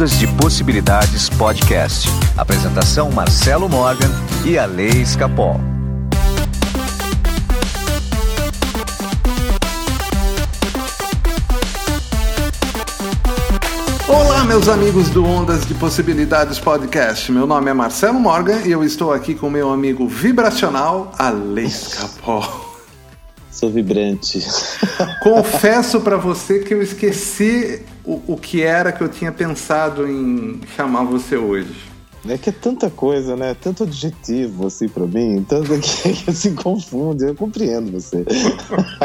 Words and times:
Ondas 0.00 0.18
de 0.18 0.26
Possibilidades 0.28 1.28
Podcast. 1.28 2.08
Apresentação 2.34 3.10
Marcelo 3.10 3.68
Morgan 3.68 4.08
e 4.46 4.56
a 4.56 4.64
Lei 4.64 4.88
Escapol. 4.88 5.60
Olá, 14.08 14.42
meus 14.44 14.70
amigos 14.70 15.10
do 15.10 15.22
Ondas 15.22 15.66
de 15.66 15.74
Possibilidades 15.74 16.58
Podcast. 16.58 17.30
Meu 17.30 17.46
nome 17.46 17.70
é 17.70 17.74
Marcelo 17.74 18.18
Morgan 18.18 18.62
e 18.64 18.70
eu 18.70 18.82
estou 18.82 19.12
aqui 19.12 19.34
com 19.34 19.50
meu 19.50 19.70
amigo 19.70 20.08
vibracional, 20.08 21.12
Alex 21.18 21.88
Capó. 21.88 22.70
Sou 23.50 23.70
vibrante. 23.70 24.42
Confesso 25.22 26.00
para 26.00 26.16
você 26.16 26.60
que 26.60 26.72
eu 26.72 26.80
esqueci 26.80 27.84
o, 28.10 28.34
o 28.34 28.36
que 28.36 28.62
era 28.62 28.90
que 28.90 29.02
eu 29.02 29.08
tinha 29.08 29.30
pensado 29.30 30.08
em 30.08 30.60
chamar 30.76 31.04
você 31.04 31.36
hoje. 31.36 31.90
É 32.28 32.36
que 32.36 32.50
é 32.50 32.52
tanta 32.52 32.90
coisa, 32.90 33.36
né? 33.36 33.56
Tanto 33.58 33.84
adjetivo 33.84 34.66
assim 34.66 34.88
para 34.88 35.06
mim, 35.06 35.44
tanto 35.48 35.78
que, 35.78 36.12
que 36.24 36.32
se 36.32 36.50
confunde. 36.50 37.24
Eu 37.24 37.34
compreendo 37.34 37.92
você. 37.92 38.24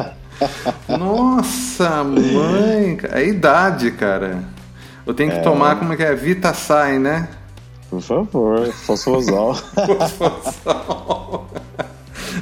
Nossa, 0.89 2.03
mãe, 2.03 2.97
é 3.11 3.25
idade, 3.25 3.91
cara. 3.91 4.43
Eu 5.05 5.13
tenho 5.13 5.31
que 5.31 5.37
é... 5.37 5.41
tomar, 5.41 5.77
como 5.77 5.93
é 5.93 5.95
que 5.95 6.03
é? 6.03 6.13
Vitasai, 6.15 6.97
né? 6.99 7.29
Por 7.89 8.01
favor, 8.01 8.65
fosfosol. 8.73 9.53
fosfosol. 10.17 11.44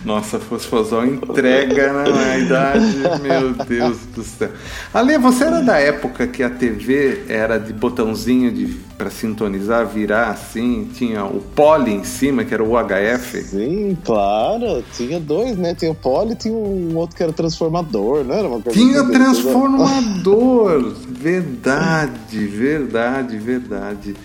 Nossa, 0.06 0.38
Fosfosol 0.38 1.06
entrega 1.06 1.94
na 1.94 2.38
idade, 2.38 2.96
meu 3.22 3.54
Deus 3.54 4.00
do 4.14 4.22
céu. 4.22 4.50
Ale, 4.94 5.18
você 5.18 5.46
era 5.46 5.62
da 5.62 5.78
época 5.78 6.28
que 6.28 6.44
a 6.44 6.50
TV 6.50 7.24
era 7.30 7.58
de 7.58 7.72
botãozinho 7.72 8.52
de 8.52 8.84
para 8.98 9.10
sintonizar, 9.10 9.86
virar 9.88 10.30
assim, 10.30 10.90
tinha 10.94 11.26
o 11.26 11.42
pole 11.42 11.92
em 11.92 12.04
cima, 12.04 12.44
que 12.44 12.54
era 12.54 12.64
o 12.64 12.74
HF? 12.78 13.42
Sim, 13.44 13.98
claro, 14.04 14.84
tinha 14.94 15.20
dois, 15.20 15.58
né? 15.58 15.74
Tinha 15.74 15.92
o 15.92 15.96
pole 15.96 16.34
e 16.34 16.36
tinha 16.36 16.54
um 16.54 16.96
outro 16.96 17.16
que 17.16 17.24
era 17.24 17.34
transformador, 17.34 18.24
não 18.24 18.36
era 18.36 18.48
uma 18.48 18.62
coisa 18.62 18.78
Tinha 18.78 19.04
transformador, 19.04 20.94
verdade, 21.10 22.46
verdade, 22.46 23.38
verdade. 23.38 24.16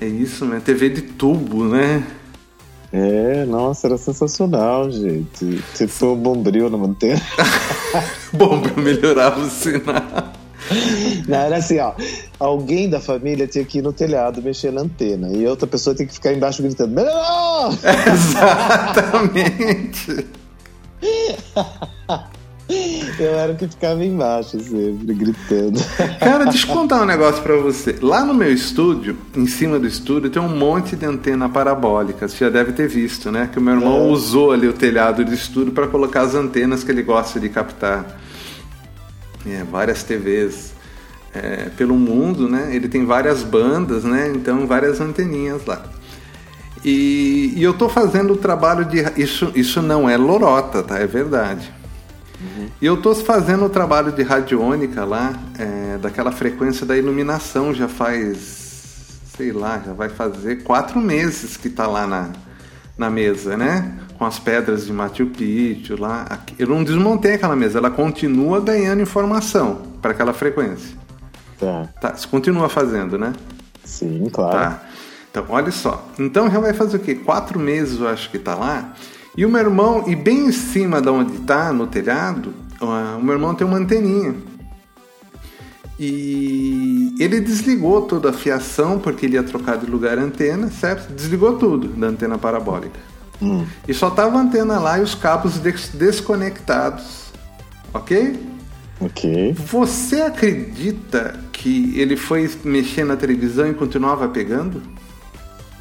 É 0.00 0.06
isso, 0.06 0.44
né? 0.44 0.60
TV 0.64 0.90
de 0.90 1.02
tubo, 1.02 1.64
né? 1.64 2.04
É, 2.92 3.46
nossa, 3.46 3.86
era 3.86 3.96
sensacional, 3.96 4.90
gente. 4.90 5.62
Tipo 5.74 6.06
um 6.12 6.16
bombril 6.16 6.68
na 6.68 6.76
manteiga. 6.76 7.22
bombril 8.34 8.76
melhorava 8.76 9.40
o 9.40 9.48
sinal. 9.48 10.32
Não, 11.26 11.38
era 11.38 11.56
assim, 11.56 11.78
ó. 11.78 11.94
Alguém 12.38 12.90
da 12.90 13.00
família 13.00 13.46
tinha 13.46 13.64
que 13.64 13.78
ir 13.78 13.82
no 13.82 13.92
telhado 13.92 14.42
mexer 14.42 14.70
na 14.72 14.82
antena. 14.82 15.28
E 15.32 15.46
outra 15.46 15.66
pessoa 15.66 15.96
tinha 15.96 16.06
que 16.06 16.14
ficar 16.14 16.32
embaixo 16.32 16.62
gritando: 16.62 16.94
Melhorou! 16.94 17.72
Exatamente. 18.92 20.26
Eu 23.18 23.34
era 23.34 23.52
o 23.52 23.56
que 23.56 23.68
ficava 23.68 24.04
embaixo 24.04 24.58
sempre, 24.60 25.14
gritando. 25.14 25.80
Cara, 26.18 26.44
deixa 26.44 26.66
eu 26.66 26.72
contar 26.72 27.02
um 27.02 27.04
negócio 27.04 27.42
pra 27.42 27.56
você. 27.56 27.96
Lá 28.00 28.24
no 28.24 28.34
meu 28.34 28.52
estúdio, 28.52 29.16
em 29.36 29.46
cima 29.46 29.78
do 29.78 29.86
estúdio, 29.86 30.30
tem 30.30 30.40
um 30.40 30.56
monte 30.56 30.96
de 30.96 31.04
antena 31.04 31.48
parabólica. 31.48 32.26
Você 32.26 32.36
já 32.44 32.50
deve 32.50 32.72
ter 32.72 32.88
visto, 32.88 33.30
né? 33.30 33.48
Que 33.52 33.58
o 33.58 33.62
meu 33.62 33.74
irmão 33.74 33.98
é. 33.98 34.06
usou 34.08 34.52
ali 34.52 34.66
o 34.66 34.72
telhado 34.72 35.24
do 35.24 35.34
estúdio 35.34 35.72
para 35.72 35.86
colocar 35.86 36.22
as 36.22 36.34
antenas 36.34 36.82
que 36.82 36.90
ele 36.90 37.02
gosta 37.02 37.38
de 37.38 37.48
captar. 37.48 38.18
É, 39.46 39.64
várias 39.64 40.02
TVs 40.02 40.72
é, 41.34 41.68
pelo 41.76 41.96
mundo, 41.96 42.48
né? 42.48 42.70
Ele 42.74 42.88
tem 42.88 43.04
várias 43.04 43.42
bandas, 43.42 44.04
né? 44.04 44.32
Então, 44.34 44.66
várias 44.66 45.00
anteninhas 45.00 45.64
lá. 45.66 45.82
E, 46.84 47.52
e 47.56 47.62
eu 47.62 47.74
tô 47.74 47.88
fazendo 47.88 48.32
o 48.32 48.36
trabalho 48.36 48.84
de. 48.84 48.98
Isso, 49.16 49.52
isso 49.54 49.80
não 49.80 50.08
é 50.08 50.16
lorota, 50.16 50.82
tá? 50.82 50.98
É 50.98 51.06
verdade. 51.06 51.72
E 52.80 52.86
eu 52.86 52.94
estou 52.94 53.14
fazendo 53.14 53.64
o 53.64 53.68
trabalho 53.68 54.10
de 54.12 54.22
radiônica 54.22 55.04
lá, 55.04 55.32
é, 55.58 55.98
daquela 55.98 56.32
frequência 56.32 56.84
da 56.84 56.96
iluminação, 56.96 57.72
já 57.72 57.88
faz, 57.88 59.20
sei 59.36 59.52
lá, 59.52 59.80
já 59.84 59.92
vai 59.92 60.08
fazer 60.08 60.62
quatro 60.62 61.00
meses 61.00 61.56
que 61.56 61.68
está 61.68 61.86
lá 61.86 62.06
na, 62.06 62.30
na 62.98 63.08
mesa, 63.08 63.56
né? 63.56 63.98
Com 64.18 64.24
as 64.24 64.38
pedras 64.38 64.86
de 64.86 64.92
Machu 64.92 65.26
Picchu 65.26 65.96
lá. 66.00 66.26
Eu 66.58 66.68
não 66.68 66.82
desmontei 66.82 67.34
aquela 67.34 67.54
mesa, 67.54 67.78
ela 67.78 67.90
continua 67.90 68.60
ganhando 68.60 69.00
informação 69.00 69.82
para 70.00 70.10
aquela 70.10 70.32
frequência. 70.32 70.96
Tá. 71.58 71.88
tá. 72.00 72.16
Você 72.16 72.26
continua 72.26 72.68
fazendo, 72.68 73.16
né? 73.16 73.32
Sim, 73.84 74.28
claro. 74.32 74.52
Tá. 74.52 74.82
Então, 75.30 75.46
olha 75.48 75.70
só. 75.70 76.08
Então 76.18 76.50
já 76.50 76.60
vai 76.60 76.74
fazer 76.74 76.98
o 76.98 77.00
quê? 77.00 77.14
Quatro 77.14 77.58
meses 77.58 78.00
eu 78.00 78.08
acho 78.08 78.30
que 78.30 78.36
está 78.36 78.54
lá. 78.54 78.92
E 79.36 79.46
o 79.46 79.48
meu 79.48 79.60
irmão, 79.60 80.04
e 80.06 80.14
bem 80.14 80.46
em 80.46 80.52
cima 80.52 81.00
de 81.00 81.08
onde 81.08 81.36
está, 81.36 81.72
no 81.72 81.86
telhado, 81.86 82.52
o 82.86 83.22
meu 83.22 83.34
irmão 83.34 83.54
tem 83.54 83.66
uma 83.66 83.76
anteninha. 83.76 84.34
E 85.98 87.14
ele 87.18 87.40
desligou 87.40 88.02
toda 88.02 88.30
a 88.30 88.32
fiação, 88.32 88.98
porque 88.98 89.26
ele 89.26 89.34
ia 89.34 89.42
trocar 89.42 89.76
de 89.76 89.86
lugar 89.86 90.18
a 90.18 90.22
antena, 90.22 90.70
certo? 90.70 91.12
Desligou 91.12 91.56
tudo 91.58 91.88
da 91.88 92.08
antena 92.08 92.36
parabólica. 92.36 92.98
Hum. 93.40 93.64
E 93.86 93.94
só 93.94 94.10
tava 94.10 94.38
a 94.38 94.40
antena 94.40 94.78
lá 94.78 94.98
e 94.98 95.02
os 95.02 95.14
cabos 95.14 95.58
des 95.58 95.88
desconectados. 95.88 97.32
Ok? 97.94 98.40
Ok. 99.00 99.54
Você 99.58 100.22
acredita 100.22 101.38
que 101.52 101.98
ele 101.98 102.16
foi 102.16 102.50
mexer 102.64 103.04
na 103.04 103.16
televisão 103.16 103.68
e 103.68 103.74
continuava 103.74 104.28
pegando? 104.28 104.82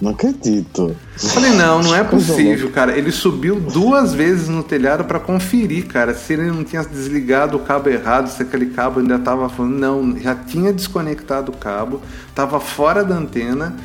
Não 0.01 0.11
acredito. 0.11 0.95
Falei, 1.15 1.51
não, 1.51 1.83
não 1.83 1.95
é 1.95 2.03
possível, 2.03 2.71
cara. 2.71 2.97
Ele 2.97 3.11
subiu 3.11 3.59
duas 3.59 4.15
vezes 4.15 4.49
no 4.49 4.63
telhado 4.63 5.03
para 5.03 5.19
conferir, 5.19 5.85
cara, 5.85 6.15
se 6.15 6.33
ele 6.33 6.47
não 6.47 6.63
tinha 6.63 6.83
desligado 6.83 7.55
o 7.55 7.59
cabo 7.59 7.87
errado, 7.87 8.27
se 8.27 8.41
aquele 8.41 8.65
cabo 8.67 8.99
ainda 8.99 9.19
tava 9.19 9.47
falando. 9.47 9.77
Não, 9.77 10.19
já 10.19 10.33
tinha 10.33 10.73
desconectado 10.73 11.51
o 11.51 11.55
cabo, 11.55 12.01
tava 12.33 12.59
fora 12.59 13.03
da 13.03 13.13
antena. 13.13 13.75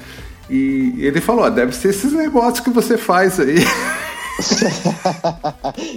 E 0.48 0.94
ele 0.98 1.20
falou: 1.20 1.44
ó, 1.44 1.50
deve 1.50 1.76
ser 1.76 1.90
esses 1.90 2.12
negócios 2.12 2.60
que 2.60 2.70
você 2.70 2.96
faz 2.96 3.38
aí. 3.38 3.56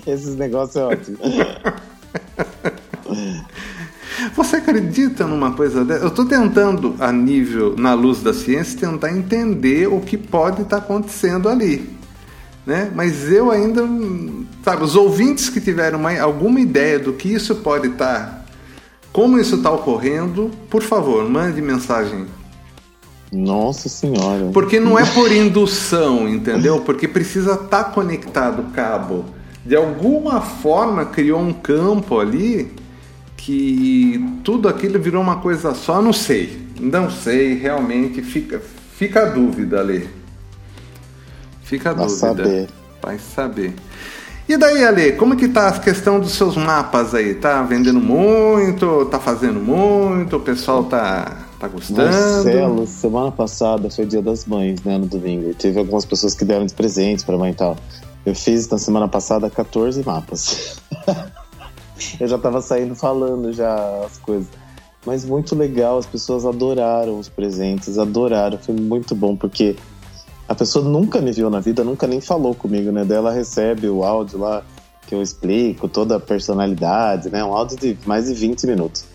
esses 0.06 0.36
negócios 0.36 0.76
é 0.76 0.84
ótimo. 0.84 1.18
Você 4.36 4.58
acredita 4.58 5.26
numa 5.26 5.52
coisa 5.52 5.84
dessa? 5.84 6.04
Eu 6.04 6.10
estou 6.10 6.26
tentando, 6.26 6.96
a 7.00 7.12
nível, 7.12 7.76
na 7.78 7.94
luz 7.94 8.22
da 8.22 8.34
ciência, 8.34 8.80
tentar 8.80 9.12
entender 9.12 9.88
o 9.88 10.00
que 10.00 10.18
pode 10.18 10.62
estar 10.62 10.78
tá 10.78 10.84
acontecendo 10.84 11.50
ali. 11.50 11.90
Né? 12.66 12.92
Mas 12.94 13.32
eu 13.32 13.50
ainda, 13.50 13.88
sabe, 14.64 14.84
os 14.84 14.96
ouvintes 14.96 15.50
que 15.50 15.60
tiveram 15.60 16.00
uma, 16.00 16.20
alguma 16.20 16.60
ideia 16.60 17.00
do 17.00 17.14
que 17.14 17.34
isso 17.34 17.56
pode 17.56 17.88
estar, 17.88 18.20
tá, 18.20 18.46
como 19.12 19.40
isso 19.40 19.56
está 19.56 19.72
ocorrendo, 19.72 20.52
por 20.70 20.84
favor, 20.84 21.28
mande 21.28 21.62
mensagem. 21.62 22.26
Nossa 23.32 23.90
Senhora. 23.90 24.50
Porque 24.54 24.80
não 24.80 24.98
é 24.98 25.06
por 25.06 25.32
indução, 25.32 26.28
entendeu? 26.28 26.82
Porque 26.82 27.08
precisa 27.08 27.54
estar 27.54 27.84
tá 27.84 27.84
conectado 27.86 28.62
o 28.62 28.72
cabo. 28.72 29.26
De 29.66 29.76
alguma 29.76 30.42
forma 30.42 31.06
criou 31.06 31.40
um 31.40 31.54
campo 31.54 32.20
ali 32.20 32.72
que 33.40 34.42
tudo 34.44 34.68
aquilo 34.68 35.00
virou 35.00 35.22
uma 35.22 35.38
coisa 35.38 35.74
só, 35.74 36.02
não 36.02 36.14
sei. 36.14 36.68
Não 36.80 37.10
sei, 37.10 37.56
realmente 37.56 38.22
fica, 38.22 38.62
fica 38.94 39.24
a 39.24 39.26
dúvida 39.26 39.80
ali. 39.80 40.10
Fica 41.64 41.92
a 41.92 41.94
Vai 41.94 42.08
dúvida. 42.08 42.28
Saber. 42.28 42.68
Vai 43.02 43.18
saber. 43.18 43.74
E 44.48 44.58
daí, 44.58 44.84
Ale, 44.84 45.12
como 45.14 45.36
que 45.36 45.48
tá 45.48 45.70
a 45.70 45.80
questão 45.80 46.20
dos 46.20 46.32
seus 46.32 46.58
mapas 46.58 47.14
aí? 47.14 47.36
Tá 47.36 47.62
vendendo 47.64 48.00
muito? 48.00 49.06
Tá 49.06 49.20
fazendo 49.20 49.60
muito? 49.60 50.38
O 50.38 50.40
pessoal 50.40 50.84
tá, 50.84 51.38
tá 51.60 51.68
gostando? 51.68 52.02
Marcelo, 52.02 52.88
semana 52.88 53.32
passada 53.32 53.90
foi 53.90 54.06
dia 54.06 54.22
das 54.22 54.46
mães, 54.46 54.84
né, 54.84 54.98
no 54.98 55.06
domingo. 55.06 55.54
Teve 55.54 55.80
algumas 55.80 56.04
pessoas 56.04 56.34
que 56.34 56.44
deram 56.44 56.66
de 56.66 56.74
presente 56.74 57.24
pra 57.24 57.38
mãe 57.38 57.52
e 57.52 57.56
tal. 57.56 57.78
Eu 58.26 58.36
fiz 58.36 58.68
na 58.68 58.78
semana 58.78 59.08
passada 59.08 59.50
14 59.50 60.04
mapas. 60.06 60.82
eu 62.20 62.28
já 62.28 62.38
tava 62.38 62.62
saindo 62.62 62.96
falando 62.96 63.52
já 63.54 63.76
as 64.06 64.18
coisas. 64.18 64.48
Mas 65.06 65.24
muito 65.24 65.56
legal, 65.56 65.98
as 65.98 66.06
pessoas 66.06 66.46
adoraram 66.46 67.18
os 67.18 67.30
presentes, 67.30 67.98
adoraram, 67.98 68.58
foi 68.58 68.76
muito 68.76 69.16
bom, 69.16 69.36
porque 69.36 69.76
a 70.48 70.54
pessoa 70.54 70.84
nunca 70.84 71.22
me 71.22 71.32
viu 71.32 71.50
na 71.50 71.60
vida, 71.60 71.84
nunca 71.84 72.06
nem 72.06 72.20
falou 72.20 72.54
comigo, 72.54 72.92
né? 72.92 73.06
Daí 73.06 73.18
ela 73.18 73.32
recebe 73.32 73.88
o 73.88 74.04
áudio 74.04 74.40
lá 74.40 74.64
que 75.08 75.16
eu 75.16 75.22
explico 75.22 75.88
toda 75.88 76.18
a 76.18 76.20
personalidade, 76.20 77.30
né? 77.30 77.44
Um 77.44 77.54
áudio 77.54 77.78
de 77.78 77.98
mais 78.06 78.28
de 78.28 78.34
20 78.34 78.68
minutos. 78.68 79.06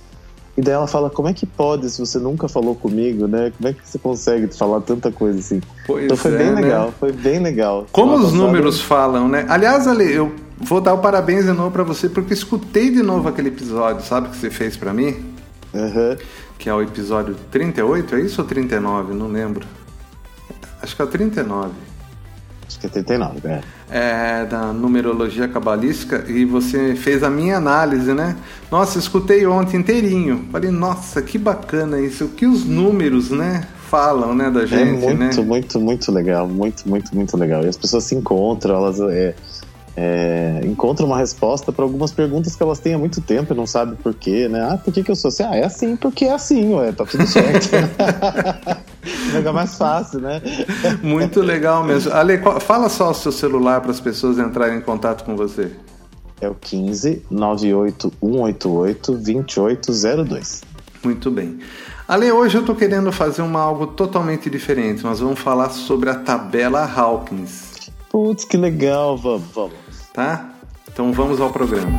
E 0.57 0.63
daí 0.63 0.75
ela 0.75 0.87
fala, 0.87 1.11
como 1.11 1.29
é 1.29 1.33
que 1.33 1.45
pode 1.45 1.91
se 1.91 1.99
você 1.99 2.19
nunca 2.19 2.49
falou 2.49 2.75
comigo, 2.77 3.27
né? 3.27 3.53
Como 3.57 3.69
é 3.69 3.73
que 3.73 3.81
você 3.85 3.99
consegue 3.99 4.47
falar 4.55 4.81
tanta 4.81 5.11
coisa 5.11 5.39
assim? 5.39 5.61
Pois 5.87 6.05
então 6.05 6.17
foi 6.17 6.35
é, 6.35 6.39
bem 6.39 6.51
né? 6.53 6.61
legal, 6.61 6.95
foi 6.99 7.13
bem 7.13 7.41
legal. 7.41 7.87
Como 7.91 8.17
os 8.17 8.33
números 8.33 8.81
falam, 8.81 9.29
né? 9.29 9.45
Aliás, 9.49 9.87
Ale, 9.89 10.13
eu 10.13 10.33
vou 10.59 10.81
dar 10.81 10.95
o 10.95 10.99
parabéns 10.99 11.45
de 11.45 11.53
novo 11.53 11.71
para 11.71 11.83
você 11.83 12.09
porque 12.09 12.35
escutei 12.35 12.91
de 12.91 13.03
novo 13.03 13.29
aquele 13.29 13.49
episódio, 13.49 14.05
sabe 14.05 14.29
que 14.29 14.37
você 14.37 14.51
fez 14.51 14.77
para 14.77 14.93
mim? 14.93 15.25
Uhum. 15.73 16.17
Que 16.59 16.69
é 16.69 16.75
o 16.75 16.81
episódio 16.81 17.37
38, 17.51 18.15
é 18.15 18.21
isso 18.21 18.41
ou 18.41 18.47
39? 18.47 19.15
Não 19.15 19.29
lembro. 19.29 19.67
Acho 20.81 20.95
que 20.95 21.03
é 21.03 21.05
o 21.05 21.09
39. 21.09 21.71
Acho 22.67 22.81
que 22.81 22.87
é 22.87 22.89
39, 22.89 23.41
é. 23.49 23.61
É, 23.91 24.45
da 24.47 24.73
numerologia 24.73 25.47
cabalística 25.47 26.25
e 26.29 26.45
você 26.45 26.95
fez 26.95 27.23
a 27.23 27.31
minha 27.31 27.57
análise, 27.57 28.13
né? 28.13 28.37
Nossa, 28.71 28.99
escutei 28.99 29.47
ontem 29.47 29.79
inteirinho. 29.79 30.47
Falei, 30.51 30.71
nossa, 30.71 31.21
que 31.21 31.39
bacana 31.39 32.01
isso. 32.01 32.25
O 32.25 32.29
que 32.29 32.47
os 32.47 32.65
números, 32.65 33.31
né, 33.31 33.67
falam, 33.89 34.35
né, 34.35 34.51
da 34.51 34.67
gente, 34.67 35.05
é 35.05 35.15
né? 35.15 35.27
muito, 35.27 35.43
muito, 35.45 35.81
muito 35.81 36.13
legal. 36.13 36.49
Muito, 36.49 36.89
muito, 36.89 37.15
muito 37.15 37.37
legal. 37.37 37.65
E 37.65 37.69
as 37.69 37.77
pessoas 37.77 38.05
se 38.05 38.15
encontram, 38.15 38.75
elas 38.75 38.99
é, 39.01 39.35
é, 39.97 40.61
encontram 40.65 41.07
uma 41.07 41.19
resposta 41.19 41.71
para 41.71 41.85
algumas 41.85 42.11
perguntas 42.11 42.57
que 42.57 42.63
elas 42.63 42.81
têm 42.81 42.95
há 42.95 42.99
muito 42.99 43.21
tempo 43.21 43.53
e 43.53 43.57
não 43.57 43.67
sabem 43.67 43.95
por 43.95 44.13
quê, 44.15 44.49
né? 44.49 44.61
Ah, 44.73 44.77
por 44.77 44.93
que, 44.93 45.05
que 45.05 45.11
eu 45.11 45.17
sou 45.17 45.29
assim? 45.29 45.45
Ah, 45.45 45.55
é 45.55 45.65
assim 45.65 45.95
porque 45.95 46.25
é 46.25 46.33
assim, 46.33 46.75
ué, 46.75 46.91
tá 46.93 47.05
tudo 47.05 47.27
certo. 47.27 47.69
Fica 49.03 49.53
mais 49.53 49.77
fácil, 49.77 50.21
né? 50.21 50.43
Muito 51.03 51.41
legal 51.41 51.85
mesmo. 51.85 52.13
Ale, 52.13 52.41
fala 52.61 52.89
só 52.89 53.11
o 53.11 53.15
seu 53.15 53.31
celular 53.31 53.81
para 53.81 53.93
as 53.93 54.01
pessoas 54.01 54.39
entrarem 54.39 54.79
em 54.79 54.81
contato 54.81 55.25
com 55.25 55.37
você. 55.37 55.71
É 56.41 56.49
o 56.49 56.55
15 56.55 57.23
98 57.31 58.13
188 58.21 59.13
2802. 59.13 60.63
Muito 61.05 61.31
bem. 61.31 61.59
Ale, 62.09 62.33
hoje 62.33 62.57
eu 62.57 62.61
estou 62.61 62.75
querendo 62.75 63.13
fazer 63.13 63.43
uma 63.43 63.61
algo 63.61 63.87
totalmente 63.87 64.51
diferente. 64.51 65.05
Nós 65.05 65.21
vamos 65.21 65.39
falar 65.39 65.71
sobre 65.71 66.11
a 66.11 66.15
tabela 66.15 66.85
Hawkins, 66.85 67.75
Putz, 68.15 68.45
que 68.45 68.57
legal, 68.57 69.17
vamos, 69.17 69.49
vamos. 69.53 69.84
Tá? 70.15 70.49
Então 70.91 71.13
vamos 71.13 71.41
ao 71.41 71.51
programa. 71.51 71.99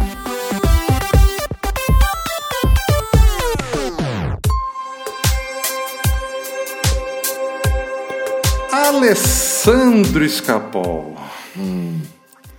Alessandro 8.72 10.24
Escapol. 10.24 11.18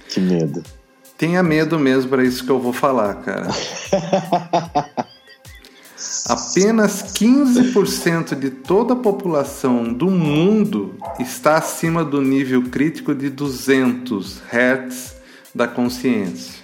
Que 0.09 0.21
medo. 0.21 0.63
Tenha 1.17 1.43
medo 1.43 1.79
mesmo 1.79 2.11
para 2.11 2.23
isso 2.23 2.45
que 2.45 2.51
eu 2.51 2.61
vou 2.61 2.75
falar, 2.75 3.15
cara. 3.15 3.49
Apenas 6.29 7.15
15% 7.15 8.35
de 8.39 8.51
toda 8.51 8.93
a 8.93 8.97
população 8.97 9.91
do 9.91 10.11
mundo 10.11 10.95
está 11.19 11.57
acima 11.57 12.05
do 12.05 12.21
nível 12.21 12.65
crítico 12.65 13.15
de 13.15 13.31
200 13.31 14.43
Hz 14.53 15.16
da 15.57 15.67
consciência. 15.67 16.63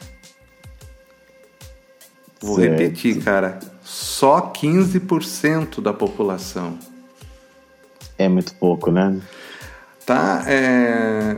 Vou 2.41 2.57
Certo. 2.57 2.71
repetir, 2.79 3.23
cara. 3.23 3.59
Só 3.83 4.41
15% 4.53 5.81
da 5.81 5.93
população. 5.93 6.79
É 8.19 8.29
muito 8.29 8.55
pouco, 8.57 8.91
né? 8.91 9.19
Tá? 10.05 10.43
É, 10.47 11.37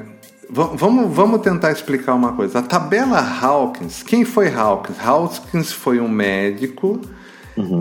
va- 0.50 0.70
Vamos, 0.74 1.14
vamos 1.14 1.40
tentar 1.42 1.70
explicar 1.72 2.14
uma 2.14 2.32
coisa. 2.32 2.58
A 2.58 2.62
tabela 2.62 3.18
Hawkins, 3.20 4.02
quem 4.02 4.24
foi 4.24 4.52
Hawkins? 4.52 4.98
Hawkins 4.98 5.72
foi 5.72 6.00
um 6.00 6.08
médico 6.08 7.00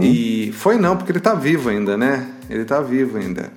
e 0.02 0.52
foi 0.54 0.78
não, 0.78 0.96
porque 0.96 1.12
ele 1.12 1.18
está 1.18 1.34
vivo 1.34 1.70
ainda, 1.70 1.98
né? 1.98 2.30
Ele 2.50 2.62
está 2.62 2.80
vivo 2.82 3.18
ainda. 3.18 3.52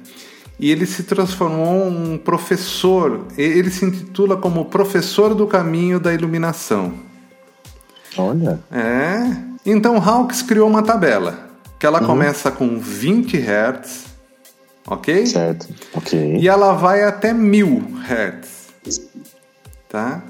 E 0.58 0.70
ele 0.70 0.87
se 0.87 1.03
transformou 1.03 1.91
em 1.91 2.14
um 2.14 2.19
professor. 2.19 3.26
Ele 3.37 3.70
se 3.70 3.85
intitula 3.85 4.37
como 4.37 4.64
professor 4.64 5.35
do 5.35 5.47
caminho 5.47 6.00
da 6.00 6.14
iluminação. 6.14 6.94
Olha. 8.17 8.58
É. 8.73 9.37
Então 9.64 9.97
Hawkins 9.97 10.43
criou 10.43 10.69
uma 10.69 10.82
tabela 10.82 11.50
que 11.79 11.85
ela 11.85 12.00
começa 12.00 12.50
com 12.50 12.79
20 12.79 13.37
Hz, 13.37 14.06
ok? 14.87 15.26
Certo. 15.26 15.69
Ok. 15.93 16.38
E 16.38 16.49
ela 16.49 16.73
vai 16.73 17.03
até 17.05 17.35
1000 17.35 17.85
Hz. 18.08 19.00
Tá? 19.88 20.23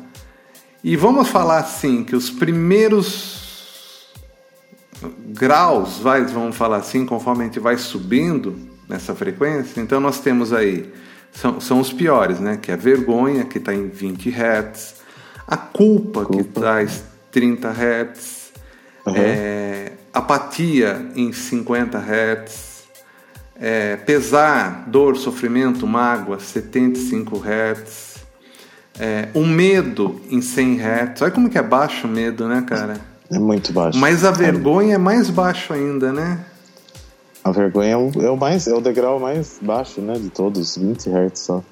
E 0.82 0.96
vamos 0.96 1.28
falar 1.28 1.58
assim 1.58 2.02
que 2.02 2.16
os 2.16 2.30
primeiros 2.30 4.06
graus, 5.28 5.98
vai, 5.98 6.24
vamos 6.24 6.56
falar 6.56 6.78
assim, 6.78 7.04
conforme 7.04 7.42
a 7.42 7.46
gente 7.46 7.60
vai 7.60 7.76
subindo 7.76 8.75
nessa 8.88 9.14
frequência, 9.14 9.80
então 9.80 10.00
nós 10.00 10.20
temos 10.20 10.52
aí 10.52 10.92
são, 11.32 11.60
são 11.60 11.80
os 11.80 11.92
piores, 11.92 12.40
né? 12.40 12.58
Que 12.60 12.70
é 12.70 12.74
a 12.74 12.76
vergonha, 12.78 13.44
que 13.44 13.58
está 13.58 13.74
em 13.74 13.88
20 13.88 14.30
Hz, 14.30 14.94
a 15.46 15.56
culpa, 15.56 16.24
que 16.24 16.32
Culpa. 16.32 16.60
traz 16.60 17.04
30 17.30 17.68
Hz, 17.70 18.46
Uhum. 19.06 19.12
é, 19.16 19.92
apatia 20.12 21.06
em 21.14 21.32
50 21.32 21.96
Hz, 21.98 22.82
é, 23.60 23.94
pesar, 23.96 24.84
dor, 24.88 25.16
sofrimento, 25.16 25.86
mágoa, 25.86 26.40
75 26.40 27.36
Hz. 27.38 28.16
É, 28.98 29.28
um 29.34 29.46
medo 29.46 30.20
em 30.30 30.40
100 30.42 30.80
Hz. 30.80 31.22
Olha 31.22 31.30
como 31.30 31.48
que 31.48 31.56
é 31.58 31.62
baixo 31.62 32.06
o 32.08 32.10
medo, 32.10 32.48
né, 32.48 32.64
cara? 32.66 32.98
É 33.30 33.38
muito 33.38 33.72
baixo. 33.72 33.98
Mas 33.98 34.24
a 34.24 34.30
vergonha 34.32 34.94
é 34.94 34.98
mais 34.98 35.28
baixo 35.30 35.72
ainda, 35.72 36.12
né? 36.12 36.40
A 37.46 37.52
vergonha 37.52 37.90
é 37.92 37.96
o, 37.96 38.10
é 38.22 38.30
o 38.30 38.36
mais, 38.36 38.66
é 38.66 38.74
o 38.74 38.80
degrau 38.80 39.20
mais 39.20 39.58
baixo, 39.62 40.00
né? 40.00 40.14
De 40.14 40.30
todos, 40.30 40.76
20 40.76 41.08
Hz 41.08 41.38
só. 41.38 41.62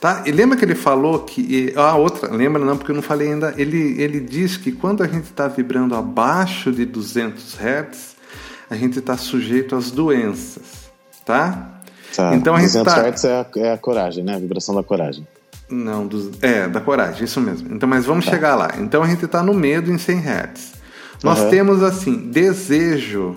Tá? 0.00 0.22
E 0.26 0.30
lembra 0.32 0.56
que 0.56 0.64
ele 0.64 0.74
falou 0.74 1.20
que. 1.20 1.72
Ah, 1.76 1.96
outra, 1.96 2.30
lembra 2.30 2.62
não, 2.62 2.76
porque 2.76 2.90
eu 2.90 2.94
não 2.94 3.02
falei 3.02 3.32
ainda. 3.32 3.54
Ele, 3.56 4.00
ele 4.02 4.20
diz 4.20 4.56
que 4.58 4.70
quando 4.70 5.02
a 5.02 5.06
gente 5.06 5.24
está 5.24 5.48
vibrando 5.48 5.94
abaixo 5.94 6.70
de 6.70 6.84
200 6.84 7.54
Hz, 7.58 8.16
a 8.68 8.76
gente 8.76 8.98
está 8.98 9.16
sujeito 9.16 9.74
às 9.74 9.90
doenças. 9.90 10.90
Tá? 11.24 11.70
Tá. 12.14 12.34
Então 12.34 12.54
a 12.54 12.60
gente 12.60 12.72
200 12.72 12.92
tá- 12.94 13.08
Hz 13.08 13.24
é 13.24 13.32
a, 13.32 13.46
é 13.68 13.72
a 13.72 13.78
coragem, 13.78 14.22
né? 14.24 14.34
A 14.34 14.38
vibração 14.38 14.74
da 14.74 14.82
coragem. 14.82 15.26
Não, 15.70 16.06
dos, 16.06 16.30
é, 16.42 16.68
da 16.68 16.80
coragem, 16.82 17.24
isso 17.24 17.40
mesmo. 17.40 17.74
Então, 17.74 17.88
mas 17.88 18.04
vamos 18.04 18.26
chegar 18.26 18.54
lá. 18.56 18.72
Então 18.78 19.02
a 19.02 19.06
gente 19.06 19.24
está 19.24 19.42
no 19.42 19.54
medo 19.54 19.90
em 19.90 19.96
100 19.96 20.18
Hz. 20.18 20.72
Nós 21.22 21.40
Uhum. 21.40 21.48
temos 21.50 21.82
assim, 21.82 22.30
desejo, 22.30 23.34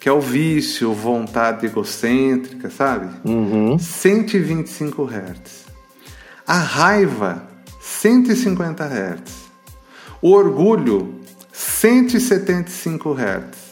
que 0.00 0.08
é 0.08 0.12
o 0.12 0.20
vício, 0.20 0.92
vontade 0.92 1.66
egocêntrica, 1.66 2.70
sabe? 2.70 3.08
Uhum. 3.24 3.78
125 3.78 5.04
Hz. 5.04 5.66
A 6.46 6.58
raiva, 6.58 7.42
150 7.80 8.84
Hz. 8.84 9.48
O 10.22 10.32
orgulho, 10.32 11.20
175 11.52 13.12
Hz. 13.12 13.68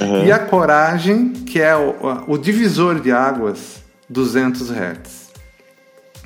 Uhum. 0.00 0.24
E 0.24 0.32
a 0.32 0.38
coragem, 0.38 1.30
que 1.32 1.60
é 1.60 1.74
o, 1.74 1.94
o 2.28 2.38
divisor 2.38 3.00
de 3.00 3.10
águas, 3.10 3.82
200 4.08 4.70
Hz. 4.70 5.32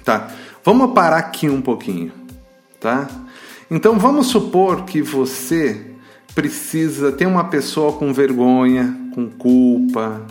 Tá? 0.05 0.29
Vamos 0.63 0.93
parar 0.93 1.19
aqui 1.19 1.49
um 1.49 1.63
pouquinho, 1.63 2.13
tá? 2.79 3.09
Então 3.71 3.99
vamos 3.99 4.27
supor 4.27 4.85
que 4.85 5.01
você 5.01 5.87
precisa 6.35 7.13
tem 7.13 7.27
uma 7.27 7.45
pessoa 7.45 7.93
com 7.93 8.13
vergonha, 8.13 8.97
com 9.15 9.29
culpa, 9.29 10.23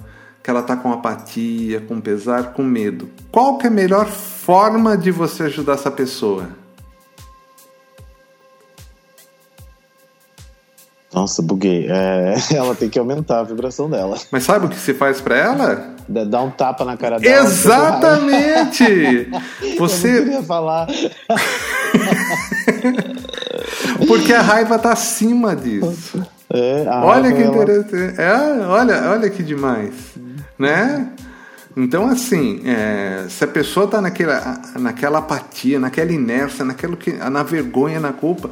que 0.44 0.50
ela 0.50 0.64
tá 0.64 0.76
com 0.76 0.92
apatia, 0.92 1.82
com 1.82 2.00
pesar, 2.00 2.54
com 2.54 2.64
medo. 2.64 3.10
Qual 3.32 3.58
que 3.58 3.68
é 3.68 3.70
a 3.70 3.74
melhor 3.74 4.08
forma 4.08 4.98
de 4.98 5.12
você 5.12 5.44
ajudar 5.44 5.74
essa 5.74 5.92
pessoa? 5.92 6.50
Nossa, 11.14 11.42
buguei. 11.42 11.88
É, 11.90 12.36
ela 12.56 12.74
tem 12.76 12.90
que 12.90 12.98
aumentar 12.98 13.40
a 13.40 13.44
vibração 13.44 13.90
dela. 13.90 14.18
Mas 14.32 14.44
sabe 14.44 14.68
o 14.68 14.70
que 14.70 14.80
se 14.80 14.94
faz 14.94 15.20
para 15.20 15.38
ela? 15.38 15.96
Dá 16.08 16.42
um 16.42 16.50
tapa 16.50 16.86
na 16.86 16.96
cara 16.98 17.20
dela. 17.20 17.46
Exatamente! 17.46 18.84
Eu 18.84 19.30
não 19.30 19.42
Você 19.78 20.24
queria 20.24 20.44
falar. 20.44 20.88
porque 24.08 24.34
a 24.34 24.42
raiva 24.42 24.80
tá 24.80 24.94
acima 24.94 25.56
disso. 25.56 26.26
É, 26.52 26.86
Olha 26.88 27.32
que 27.32 27.42
ela- 27.42 27.52
interessante. 27.56 28.20
É, 28.20 28.66
olha, 28.66 29.10
olha 29.12 29.30
que 29.30 29.44
demais. 29.44 29.94
Né? 30.58 31.10
Então, 31.78 32.08
assim, 32.08 32.62
é, 32.66 33.26
se 33.30 33.44
a 33.44 33.48
pessoa 33.48 33.86
está 33.86 34.02
naquela, 34.02 34.60
naquela 34.80 35.20
apatia, 35.20 35.80
naquela 35.80 36.12
inércia, 36.12 36.66
naquilo 36.66 36.98
que, 36.98 37.12
na 37.14 37.44
vergonha, 37.44 38.00
na 38.00 38.12
culpa, 38.12 38.50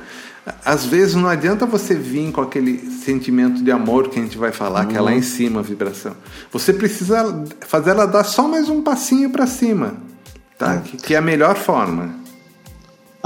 às 0.64 0.86
vezes 0.86 1.16
não 1.16 1.28
adianta 1.28 1.66
você 1.66 1.96
vir 1.96 2.32
com 2.32 2.40
aquele 2.40 2.78
sentimento 3.04 3.62
de 3.64 3.72
amor 3.72 4.08
que 4.10 4.20
a 4.20 4.22
gente 4.22 4.38
vai 4.38 4.52
falar, 4.52 4.86
que 4.86 4.96
é 4.96 5.02
lá 5.02 5.12
em 5.14 5.22
cima 5.22 5.60
a 5.60 5.64
vibração. 5.64 6.16
Você 6.54 6.72
precisa 6.72 7.44
fazer 7.62 7.90
ela 7.90 8.06
dar 8.06 8.24
só 8.24 8.48
mais 8.48 8.70
um 8.70 8.82
passinho 8.82 9.30
para 9.30 9.46
cima, 9.48 9.96
tá? 10.58 10.78
Que, 10.78 10.96
que 10.98 11.14
é 11.16 11.18
a 11.18 11.22
melhor 11.22 11.56
forma. 11.56 12.12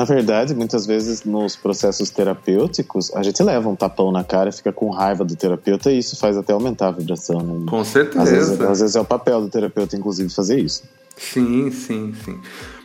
Na 0.01 0.05
verdade, 0.05 0.55
muitas 0.55 0.87
vezes 0.87 1.23
nos 1.23 1.55
processos 1.55 2.09
terapêuticos, 2.09 3.13
a 3.13 3.21
gente 3.21 3.43
leva 3.43 3.69
um 3.69 3.75
tapão 3.75 4.11
na 4.11 4.23
cara, 4.23 4.51
fica 4.51 4.71
com 4.73 4.89
raiva 4.89 5.23
do 5.23 5.35
terapeuta 5.35 5.91
e 5.91 5.99
isso 5.99 6.17
faz 6.17 6.35
até 6.35 6.53
aumentar 6.53 6.87
a 6.87 6.91
vibração. 6.91 7.39
Né? 7.39 7.65
Com 7.69 7.81
Às 7.81 7.93
vezes, 7.93 8.47
certeza. 8.47 8.71
às 8.71 8.79
vezes 8.79 8.95
é 8.95 8.99
o 8.99 9.05
papel 9.05 9.41
do 9.41 9.47
terapeuta, 9.47 9.95
inclusive, 9.95 10.27
fazer 10.33 10.59
isso. 10.59 10.85
Sim, 11.15 11.69
sim, 11.69 12.15
sim. 12.25 12.39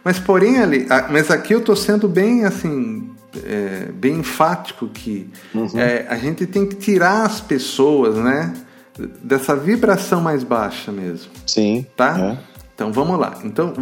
Mas 0.04 0.18
porém 0.18 0.58
ali, 0.58 0.87
mas 1.11 1.30
aqui 1.30 1.54
eu 1.54 1.61
estou 1.61 1.75
sendo 1.75 2.06
bem 2.06 2.44
assim, 2.44 3.08
é, 3.46 3.90
bem 3.94 4.18
enfático 4.18 4.87
que 4.87 5.30
é, 5.75 6.04
a 6.11 6.18
gente 6.18 6.46
tem 6.46 6.66
que 6.66 6.75
tirar 6.75 7.25
as 7.25 7.40
pessoas, 7.40 8.16
né, 8.16 8.52
dessa 9.23 9.56
vibração 9.56 10.20
mais 10.20 10.44
baixa 10.44 10.92
mesmo. 10.92 11.30
Sim. 11.46 11.87
Tá? 11.96 12.20
É. 12.20 12.38
Então 12.75 12.92
vamos 12.92 13.18
lá. 13.18 13.38
Então, 13.42 13.73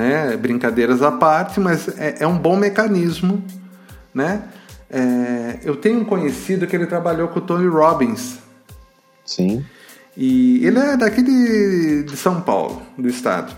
né, 0.00 0.36
brincadeiras 0.36 1.02
à 1.02 1.12
parte, 1.12 1.60
mas 1.60 1.88
é, 1.98 2.16
é 2.20 2.26
um 2.26 2.38
bom 2.38 2.56
mecanismo, 2.56 3.44
né? 4.14 4.42
É, 4.88 5.58
eu 5.62 5.76
tenho 5.76 6.00
um 6.00 6.04
conhecido 6.04 6.66
que 6.66 6.74
ele 6.74 6.86
trabalhou 6.86 7.28
com 7.28 7.38
o 7.38 7.42
Tony 7.42 7.68
Robbins. 7.68 8.38
Sim. 9.24 9.64
E 10.16 10.66
ele 10.66 10.78
é 10.78 10.96
daqui 10.96 11.22
de, 11.22 12.02
de 12.02 12.16
São 12.16 12.40
Paulo, 12.40 12.82
do 12.98 13.08
estado. 13.08 13.54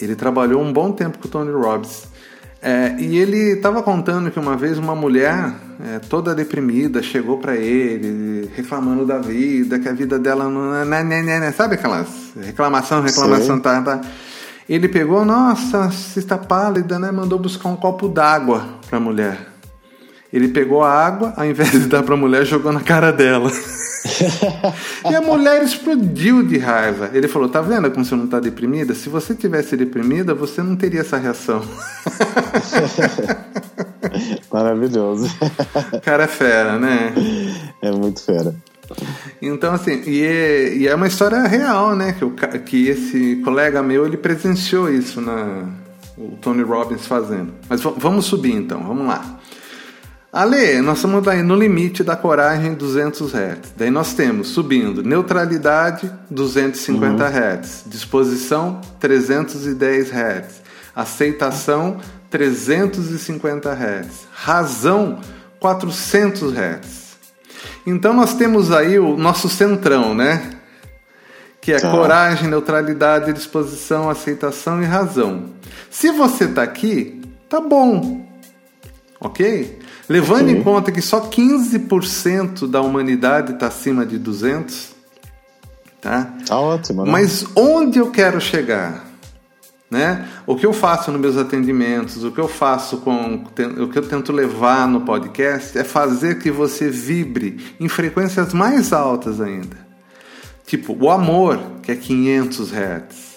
Ele 0.00 0.14
trabalhou 0.14 0.62
um 0.62 0.72
bom 0.72 0.92
tempo 0.92 1.18
com 1.18 1.28
o 1.28 1.30
Tony 1.30 1.50
Robbins. 1.50 2.04
É, 2.62 2.96
e 2.98 3.18
ele 3.18 3.52
estava 3.52 3.82
contando 3.82 4.30
que 4.30 4.38
uma 4.38 4.56
vez 4.56 4.78
uma 4.78 4.94
mulher 4.94 5.52
é, 5.84 5.98
toda 5.98 6.34
deprimida 6.34 7.02
chegou 7.02 7.36
para 7.36 7.56
ele 7.56 8.50
reclamando 8.56 9.04
da 9.04 9.18
vida, 9.18 9.78
que 9.78 9.86
a 9.86 9.92
vida 9.92 10.18
dela 10.18 10.48
não 10.48 10.74
é, 10.74 10.84
né, 10.84 11.02
né, 11.02 11.40
né, 11.40 11.52
sabe 11.52 11.74
aquelas 11.74 12.08
reclamação, 12.40 13.02
reclamação, 13.02 13.60
tá, 13.60 13.82
tá. 13.82 14.00
Ele 14.68 14.88
pegou, 14.88 15.24
nossa, 15.24 15.90
você 15.90 16.20
está 16.20 16.38
pálida, 16.38 16.98
né? 16.98 17.10
Mandou 17.12 17.38
buscar 17.38 17.68
um 17.68 17.76
copo 17.76 18.08
d'água 18.08 18.66
para 18.88 18.96
a 18.96 19.00
mulher. 19.00 19.54
Ele 20.32 20.48
pegou 20.48 20.82
a 20.82 20.90
água, 20.90 21.32
ao 21.36 21.44
invés 21.44 21.70
de 21.70 21.86
dar 21.86 22.02
para 22.02 22.14
a 22.14 22.16
mulher, 22.16 22.44
jogou 22.44 22.72
na 22.72 22.80
cara 22.80 23.12
dela. 23.12 23.52
e 25.08 25.14
a 25.14 25.20
mulher 25.20 25.62
explodiu 25.62 26.42
de 26.42 26.58
raiva. 26.58 27.10
Ele 27.12 27.28
falou: 27.28 27.48
Tá 27.48 27.60
vendo 27.60 27.88
como 27.90 28.04
você 28.04 28.16
não 28.16 28.24
está 28.24 28.40
deprimida? 28.40 28.94
Se 28.94 29.08
você 29.08 29.34
tivesse 29.34 29.76
deprimida, 29.76 30.34
você 30.34 30.60
não 30.60 30.74
teria 30.74 31.02
essa 31.02 31.18
reação. 31.18 31.62
Maravilhoso. 34.52 35.30
O 35.92 36.00
cara 36.00 36.24
é 36.24 36.28
fera, 36.28 36.78
né? 36.80 37.14
É 37.80 37.92
muito 37.92 38.20
fera. 38.20 38.54
Então, 39.40 39.74
assim, 39.74 40.02
e 40.06 40.22
é, 40.22 40.76
e 40.76 40.88
é 40.88 40.94
uma 40.94 41.06
história 41.06 41.42
real, 41.42 41.94
né? 41.94 42.12
Que, 42.12 42.24
o, 42.24 42.30
que 42.30 42.88
esse 42.88 43.36
colega 43.44 43.82
meu 43.82 44.06
ele 44.06 44.16
presenciou 44.16 44.90
isso 44.90 45.20
na 45.20 45.64
o 46.16 46.36
Tony 46.40 46.62
Robbins 46.62 47.06
fazendo. 47.06 47.52
Mas 47.68 47.80
vamos 47.82 48.26
subir 48.26 48.52
então, 48.52 48.82
vamos 48.82 49.06
lá. 49.06 49.38
Ale, 50.32 50.80
nós 50.80 50.98
estamos 50.98 51.26
aí 51.28 51.42
no 51.42 51.54
limite 51.54 52.02
da 52.02 52.16
coragem 52.16 52.74
200 52.74 53.32
Hz. 53.32 53.72
Daí 53.76 53.90
nós 53.90 54.14
temos 54.14 54.48
subindo 54.48 55.00
neutralidade 55.02 56.10
250 56.28 57.24
uhum. 57.24 57.30
Hz, 57.30 57.84
disposição 57.86 58.80
310 58.98 60.10
Hz, 60.10 60.62
aceitação 60.94 61.98
350 62.30 63.70
Hz, 63.70 64.26
razão 64.32 65.20
400 65.60 66.52
Hz. 66.52 67.03
Então 67.86 68.12
nós 68.12 68.34
temos 68.34 68.70
aí 68.70 68.98
o 68.98 69.16
nosso 69.16 69.48
centrão, 69.48 70.14
né? 70.14 70.50
Que 71.60 71.72
é 71.72 71.80
tá. 71.80 71.90
coragem, 71.90 72.48
neutralidade, 72.48 73.32
disposição, 73.32 74.10
aceitação 74.10 74.82
e 74.82 74.86
razão. 74.86 75.46
Se 75.90 76.10
você 76.10 76.46
tá 76.46 76.62
aqui, 76.62 77.22
tá 77.48 77.60
bom. 77.60 78.26
OK? 79.20 79.78
Levando 80.08 80.50
em 80.50 80.62
conta 80.62 80.92
que 80.92 81.00
só 81.00 81.20
15% 81.20 82.68
da 82.68 82.82
humanidade 82.82 83.54
está 83.54 83.68
acima 83.68 84.04
de 84.04 84.18
200, 84.18 84.90
tá? 86.00 86.30
Tá 86.46 86.60
ótimo, 86.60 87.04
né? 87.06 87.10
Mas 87.10 87.46
onde 87.56 87.98
eu 87.98 88.10
quero 88.10 88.38
chegar? 88.40 89.13
Né? 89.94 90.28
O 90.44 90.56
que 90.56 90.66
eu 90.66 90.72
faço 90.72 91.12
nos 91.12 91.20
meus 91.20 91.36
atendimentos, 91.36 92.24
o 92.24 92.32
que 92.32 92.40
eu 92.40 92.48
faço 92.48 92.98
com 92.98 93.44
o 93.78 93.88
que 93.88 93.98
eu 93.98 94.02
tento 94.02 94.32
levar 94.32 94.88
no 94.88 95.02
podcast 95.02 95.78
é 95.78 95.84
fazer 95.84 96.40
que 96.40 96.50
você 96.50 96.90
vibre 96.90 97.74
em 97.78 97.88
frequências 97.88 98.52
mais 98.52 98.92
altas 98.92 99.40
ainda. 99.40 99.76
Tipo, 100.66 100.96
o 101.00 101.10
amor, 101.10 101.60
que 101.80 101.92
é 101.92 101.94
500 101.94 102.72
Hz. 102.72 103.34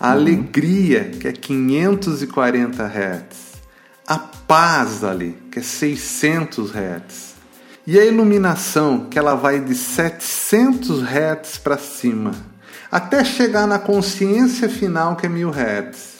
A 0.00 0.06
uhum. 0.06 0.12
alegria, 0.12 1.10
que 1.20 1.28
é 1.28 1.32
540 1.32 2.82
Hz 2.82 3.54
a 4.06 4.18
paz 4.18 5.02
ali, 5.02 5.36
que 5.50 5.58
é 5.58 5.62
600 5.62 6.70
Hz. 6.70 7.34
E 7.86 7.98
a 7.98 8.04
iluminação, 8.04 9.06
que 9.10 9.18
ela 9.18 9.34
vai 9.34 9.60
de 9.60 9.74
700 9.74 11.02
Hz 11.02 11.58
para 11.58 11.76
cima, 11.76 12.32
até 12.94 13.24
chegar 13.24 13.66
na 13.66 13.76
consciência 13.76 14.68
final, 14.68 15.16
que 15.16 15.26
é 15.26 15.28
1000 15.28 15.50
Hz. 15.50 16.14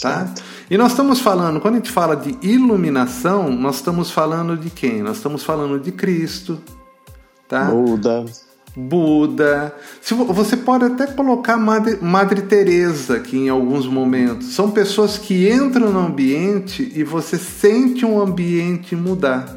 Tá? 0.00 0.32
E 0.70 0.78
nós 0.78 0.92
estamos 0.92 1.20
falando, 1.20 1.60
quando 1.60 1.74
a 1.74 1.76
gente 1.76 1.92
fala 1.92 2.16
de 2.16 2.38
iluminação, 2.40 3.50
nós 3.50 3.76
estamos 3.76 4.10
falando 4.10 4.56
de 4.56 4.70
quem? 4.70 5.02
Nós 5.02 5.18
estamos 5.18 5.44
falando 5.44 5.78
de 5.78 5.92
Cristo, 5.92 6.58
tá? 7.46 7.66
Buda. 7.66 8.24
Buda. 8.74 9.74
Se 10.00 10.14
você 10.14 10.56
pode 10.56 10.86
até 10.86 11.06
colocar 11.06 11.58
Madre, 11.58 11.98
Madre 12.00 12.42
Teresa 12.42 13.16
aqui 13.16 13.36
em 13.36 13.50
alguns 13.50 13.86
momentos. 13.86 14.54
São 14.54 14.70
pessoas 14.70 15.18
que 15.18 15.52
entram 15.52 15.92
no 15.92 15.98
ambiente 15.98 16.90
e 16.94 17.04
você 17.04 17.36
sente 17.36 18.06
um 18.06 18.18
ambiente 18.18 18.96
mudar. 18.96 19.54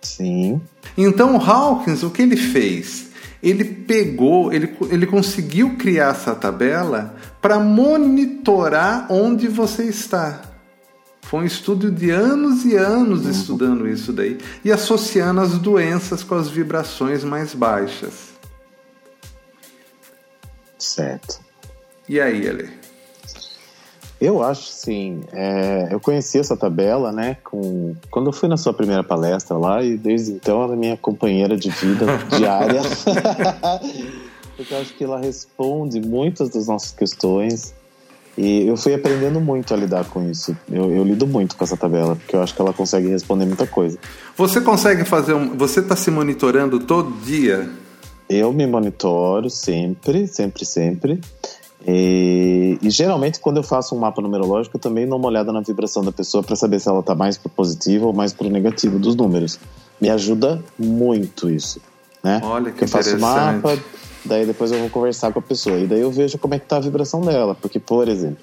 Sim. 0.00 0.62
Então 0.96 1.36
Hawkins, 1.36 2.02
o 2.02 2.10
que 2.10 2.22
ele 2.22 2.36
fez? 2.38 3.12
Ele 3.44 3.64
pegou, 3.64 4.52
ele, 4.52 4.74
ele 4.90 5.06
conseguiu 5.06 5.76
criar 5.76 6.12
essa 6.12 6.34
tabela 6.34 7.14
para 7.42 7.60
monitorar 7.60 9.06
onde 9.12 9.46
você 9.48 9.84
está. 9.84 10.40
Foi 11.20 11.40
um 11.40 11.44
estudo 11.44 11.90
de 11.90 12.10
anos 12.10 12.64
e 12.64 12.74
anos 12.74 13.26
estudando 13.26 13.86
isso 13.88 14.12
daí 14.12 14.38
e 14.64 14.72
associando 14.72 15.40
as 15.40 15.58
doenças 15.58 16.22
com 16.22 16.34
as 16.34 16.48
vibrações 16.48 17.22
mais 17.22 17.54
baixas. 17.54 18.34
Certo. 20.78 21.40
E 22.08 22.20
aí, 22.20 22.48
Ale? 22.48 22.83
Eu 24.24 24.42
acho 24.42 24.64
sim. 24.72 25.20
É, 25.32 25.88
eu 25.90 26.00
conheci 26.00 26.38
essa 26.38 26.56
tabela, 26.56 27.12
né? 27.12 27.36
Com, 27.44 27.94
quando 28.10 28.28
eu 28.28 28.32
fui 28.32 28.48
na 28.48 28.56
sua 28.56 28.72
primeira 28.72 29.04
palestra 29.04 29.58
lá 29.58 29.82
e 29.82 29.98
desde 29.98 30.32
então 30.32 30.62
ela 30.62 30.72
é 30.72 30.76
minha 30.76 30.96
companheira 30.96 31.56
de 31.56 31.68
vida 31.68 32.06
diária. 32.34 32.80
Porque 34.56 34.72
eu 34.72 34.78
acho 34.78 34.94
que 34.94 35.04
ela 35.04 35.20
responde 35.20 36.00
muitas 36.00 36.48
das 36.48 36.68
nossas 36.68 36.92
questões 36.92 37.74
e 38.38 38.66
eu 38.66 38.76
fui 38.78 38.94
aprendendo 38.94 39.40
muito 39.40 39.74
a 39.74 39.76
lidar 39.76 40.06
com 40.06 40.28
isso. 40.30 40.56
Eu, 40.72 40.90
eu, 40.90 41.04
lido 41.04 41.26
muito 41.26 41.54
com 41.54 41.62
essa 41.62 41.76
tabela, 41.76 42.16
porque 42.16 42.34
eu 42.34 42.42
acho 42.42 42.54
que 42.54 42.60
ela 42.62 42.72
consegue 42.72 43.08
responder 43.08 43.44
muita 43.44 43.66
coisa. 43.66 43.98
Você 44.36 44.60
consegue 44.60 45.04
fazer 45.04 45.34
um. 45.34 45.56
Você 45.56 45.80
está 45.80 45.94
se 45.94 46.10
monitorando 46.10 46.80
todo 46.80 47.12
dia? 47.22 47.68
Eu 48.28 48.52
me 48.52 48.66
monitoro 48.66 49.50
sempre, 49.50 50.26
sempre, 50.26 50.64
sempre. 50.64 51.20
E, 51.86 52.78
e, 52.80 52.90
geralmente, 52.90 53.38
quando 53.40 53.58
eu 53.58 53.62
faço 53.62 53.94
um 53.94 53.98
mapa 53.98 54.22
numerológico, 54.22 54.76
eu 54.76 54.80
também 54.80 55.06
dou 55.06 55.18
uma 55.18 55.28
olhada 55.28 55.52
na 55.52 55.60
vibração 55.60 56.02
da 56.02 56.10
pessoa 56.10 56.42
para 56.42 56.56
saber 56.56 56.80
se 56.80 56.88
ela 56.88 57.00
está 57.00 57.14
mais 57.14 57.36
pro 57.36 57.50
positivo 57.50 58.06
ou 58.06 58.12
mais 58.12 58.32
pro 58.32 58.48
negativo 58.48 58.98
dos 58.98 59.14
números. 59.14 59.58
Me 60.00 60.08
ajuda 60.08 60.62
muito 60.78 61.50
isso. 61.50 61.80
Né? 62.22 62.40
Olha 62.42 62.72
que 62.72 62.84
eu 62.84 62.88
faço 62.88 63.18
mapa, 63.18 63.78
Daí 64.24 64.46
depois 64.46 64.72
eu 64.72 64.78
vou 64.78 64.88
conversar 64.88 65.32
com 65.32 65.38
a 65.38 65.42
pessoa. 65.42 65.78
E 65.78 65.86
daí 65.86 66.00
eu 66.00 66.10
vejo 66.10 66.38
como 66.38 66.54
é 66.54 66.58
que 66.58 66.66
tá 66.66 66.78
a 66.78 66.80
vibração 66.80 67.20
dela. 67.20 67.54
Porque, 67.54 67.78
por 67.78 68.08
exemplo, 68.08 68.42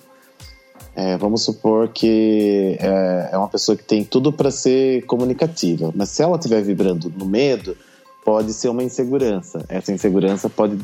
é, 0.95 1.17
vamos 1.17 1.43
supor 1.43 1.87
que 1.87 2.77
é, 2.79 3.29
é, 3.31 3.37
uma 3.37 3.47
pessoa 3.47 3.75
que 3.75 3.83
tem 3.83 4.03
tudo 4.03 4.31
para 4.31 4.51
ser 4.51 5.03
comunicativa. 5.05 5.91
Mas 5.95 6.09
se 6.09 6.21
ela 6.21 6.35
estiver 6.35 6.61
vibrando 6.61 7.11
no 7.17 7.25
medo, 7.25 7.75
pode 8.23 8.53
ser 8.53 8.69
uma 8.69 8.83
insegurança. 8.83 9.65
Essa 9.67 9.91
insegurança 9.91 10.49
pode 10.49 10.77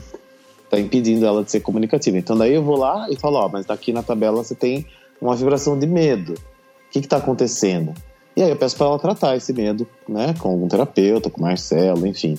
tá 0.69 0.79
impedindo 0.79 1.25
ela 1.25 1.43
de 1.43 1.51
ser 1.51 1.61
comunicativa. 1.61 2.17
Então 2.17 2.37
daí 2.37 2.53
eu 2.53 2.63
vou 2.63 2.77
lá 2.77 3.07
e 3.09 3.15
falo, 3.15 3.37
ó, 3.37 3.49
mas 3.49 3.69
aqui 3.69 3.93
na 3.93 4.03
tabela 4.03 4.43
você 4.43 4.55
tem 4.55 4.85
uma 5.21 5.35
vibração 5.35 5.77
de 5.77 5.87
medo. 5.87 6.33
O 6.33 6.91
que 6.91 6.99
está 6.99 7.17
acontecendo? 7.17 7.93
E 8.35 8.41
aí 8.43 8.49
eu 8.49 8.55
peço 8.55 8.77
para 8.77 8.87
ela 8.87 8.99
tratar 8.99 9.35
esse 9.35 9.51
medo, 9.51 9.87
né, 10.07 10.35
com 10.39 10.49
algum 10.49 10.67
terapeuta, 10.67 11.29
com 11.29 11.41
Marcelo, 11.41 12.05
enfim 12.05 12.37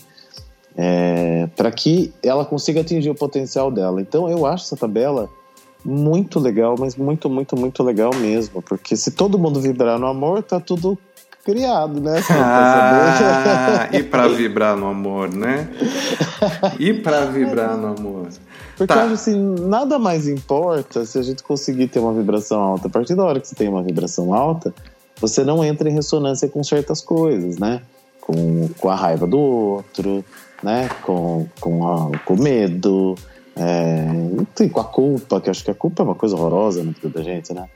é, 0.79 1.49
para 1.57 1.73
que 1.73 2.15
ela 2.23 2.45
consiga 2.45 2.83
atingir 2.83 3.11
o 3.11 3.15
potencial 3.15 3.69
dela. 3.69 4.01
Então 4.01 4.31
eu 4.31 4.47
acho 4.47 4.65
essa 4.67 4.77
tabela 4.77 5.29
muito 5.85 6.39
legal, 6.39 6.77
mas 6.79 6.95
muito, 6.95 7.29
muito, 7.29 7.57
muito 7.57 7.83
legal 7.83 8.15
mesmo, 8.15 8.63
porque 8.63 8.97
se 8.97 9.11
todo 9.11 9.39
mundo 9.39 9.61
vibrar 9.61 9.99
no 9.99 10.07
amor, 10.07 10.45
tá 10.45 10.61
tudo 10.61 10.97
criado, 11.49 11.99
né? 11.99 12.23
Ah, 12.31 13.89
e 13.91 14.03
para 14.03 14.29
vibrar 14.37 14.77
no 14.77 14.87
amor, 14.87 15.35
né? 15.35 15.67
E 16.79 16.93
para 16.93 17.25
vibrar 17.25 17.75
no 17.75 17.87
amor. 17.87 18.29
Porque 18.77 18.93
tá. 18.93 19.05
assim, 19.05 19.35
nada 19.61 19.99
mais 19.99 20.29
importa 20.29 21.07
se 21.07 21.19
a 21.19 21.23
gente 21.23 21.43
conseguir 21.43 21.89
ter 21.89 22.01
uma 22.01 22.13
vibração 22.13 22.61
alta. 22.61 22.89
A 22.89 22.91
partir 22.91 23.15
da 23.15 23.25
hora 23.25 23.41
que 23.41 23.49
você 23.49 23.55
tem 23.55 23.67
uma 23.67 23.83
vibração 23.83 24.35
alta, 24.35 24.75
você 25.19 25.43
não 25.43 25.65
entra 25.65 25.89
em 25.89 25.95
ressonância 25.95 26.47
com 26.51 26.63
certas 26.63 27.01
coisas, 27.01 27.57
né? 27.57 27.81
Com, 28.21 28.69
com 28.79 28.91
a 28.91 28.95
raiva 28.95 29.27
do 29.27 29.39
outro, 29.39 30.23
né? 30.63 30.91
Com, 31.03 31.47
com, 31.59 31.89
a, 31.89 32.19
com 32.27 32.37
medo, 32.37 33.15
é, 33.57 34.69
com 34.69 34.81
a 34.81 34.85
culpa, 34.85 35.41
que 35.41 35.49
acho 35.49 35.65
que 35.65 35.71
a 35.71 35.75
culpa 35.75 36.03
é 36.03 36.05
uma 36.05 36.15
coisa 36.15 36.37
horrorosa 36.37 36.85
na 36.85 36.93
vida 36.93 37.09
da 37.09 37.23
gente, 37.23 37.55
né? 37.55 37.67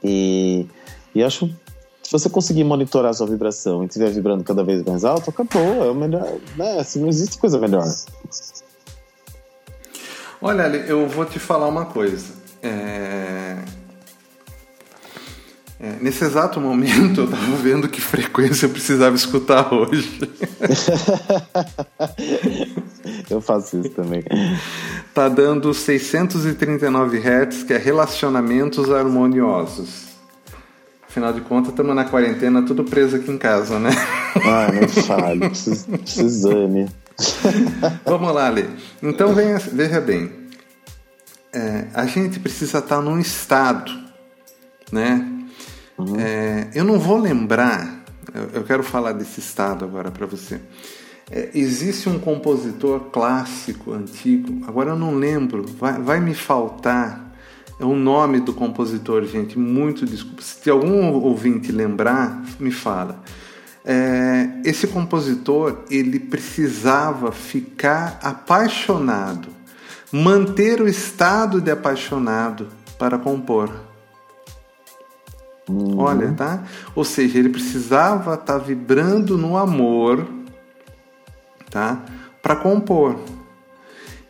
E, 0.00 0.64
e 1.12 1.24
acho 1.24 1.50
Se 2.08 2.12
você 2.12 2.30
conseguir 2.30 2.64
monitorar 2.64 3.10
a 3.10 3.12
sua 3.12 3.26
vibração 3.26 3.82
e 3.82 3.86
estiver 3.86 4.08
vibrando 4.08 4.42
cada 4.42 4.64
vez 4.64 4.82
mais 4.82 5.04
alto, 5.04 5.28
acabou. 5.28 5.84
É 5.84 5.90
o 5.90 5.94
melhor. 5.94 6.38
Né? 6.56 6.80
Assim, 6.80 7.02
não 7.02 7.08
existe 7.08 7.36
coisa 7.36 7.58
melhor. 7.58 7.84
Olha, 10.40 10.62
eu 10.86 11.06
vou 11.06 11.26
te 11.26 11.38
falar 11.38 11.68
uma 11.68 11.84
coisa. 11.84 12.32
É... 12.62 13.58
É, 15.78 15.96
nesse 16.00 16.24
exato 16.24 16.58
momento 16.58 17.20
eu 17.20 17.24
estava 17.26 17.56
vendo 17.56 17.86
que 17.90 18.00
frequência 18.00 18.64
eu 18.64 18.70
precisava 18.70 19.14
escutar 19.14 19.74
hoje. 19.74 20.18
eu 23.28 23.42
faço 23.42 23.80
isso 23.80 23.90
também. 23.90 24.24
Tá 25.12 25.28
dando 25.28 25.74
639 25.74 27.18
Hz, 27.18 27.64
que 27.64 27.74
é 27.74 27.76
relacionamentos 27.76 28.90
harmoniosos. 28.90 30.07
Afinal 31.18 31.32
de 31.32 31.40
contas, 31.40 31.70
estamos 31.70 31.96
na 31.96 32.04
quarentena, 32.04 32.62
tudo 32.62 32.84
preso 32.84 33.16
aqui 33.16 33.28
em 33.28 33.38
casa, 33.38 33.80
né? 33.80 33.90
Ah, 34.36 34.70
não 34.70 34.86
fale, 35.02 35.50
precisame. 35.98 36.88
Vamos 38.06 38.32
lá, 38.32 38.48
Lê. 38.48 38.66
Então, 39.02 39.34
venha, 39.34 39.58
veja 39.58 40.00
bem. 40.00 40.30
É, 41.52 41.86
a 41.92 42.06
gente 42.06 42.38
precisa 42.38 42.78
estar 42.78 43.00
num 43.00 43.18
estado, 43.18 43.90
né? 44.92 45.28
Uhum. 45.98 46.20
É, 46.20 46.68
eu 46.72 46.84
não 46.84 47.00
vou 47.00 47.18
lembrar, 47.18 48.04
eu, 48.32 48.60
eu, 48.60 48.62
quero 48.62 48.84
falar 48.84 49.10
desse 49.10 49.40
estado 49.40 49.84
agora 49.84 50.12
para 50.12 50.24
você. 50.24 50.60
É, 51.28 51.50
existe 51.52 52.08
um 52.08 52.20
compositor 52.20 53.10
clássico, 53.10 53.92
antigo, 53.92 54.64
agora 54.68 54.90
eu 54.90 54.96
não 54.96 55.16
lembro, 55.16 55.66
vai, 55.66 56.00
vai 56.00 56.20
me 56.20 56.32
faltar 56.32 57.27
é 57.78 57.84
o 57.84 57.94
nome 57.94 58.40
do 58.40 58.52
compositor, 58.52 59.24
gente. 59.24 59.58
Muito 59.58 60.04
desculpa. 60.04 60.42
Se 60.42 60.68
algum 60.68 61.12
ouvinte 61.12 61.70
lembrar, 61.70 62.42
me 62.58 62.72
fala. 62.72 63.22
É, 63.84 64.48
esse 64.64 64.86
compositor 64.88 65.84
ele 65.88 66.18
precisava 66.18 67.32
ficar 67.32 68.18
apaixonado, 68.22 69.48
manter 70.12 70.80
o 70.82 70.88
estado 70.88 71.60
de 71.60 71.70
apaixonado 71.70 72.68
para 72.98 73.16
compor. 73.16 73.70
Uhum. 75.68 75.98
Olha, 75.98 76.32
tá? 76.32 76.64
Ou 76.94 77.04
seja, 77.04 77.38
ele 77.38 77.50
precisava 77.50 78.34
estar 78.34 78.54
tá 78.54 78.58
vibrando 78.58 79.38
no 79.38 79.56
amor, 79.56 80.26
tá? 81.70 82.04
Para 82.42 82.56
compor. 82.56 83.16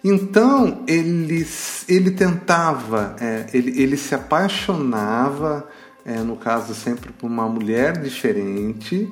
Então 0.02 0.84
ele, 0.86 1.46
ele 1.88 2.10
tentava, 2.12 3.16
é, 3.20 3.46
ele, 3.52 3.80
ele 3.80 3.96
se 3.96 4.14
apaixonava, 4.14 5.66
é, 6.04 6.18
no 6.18 6.36
caso 6.36 6.74
sempre 6.74 7.12
por 7.12 7.26
uma 7.26 7.48
mulher 7.48 8.00
diferente, 8.00 9.10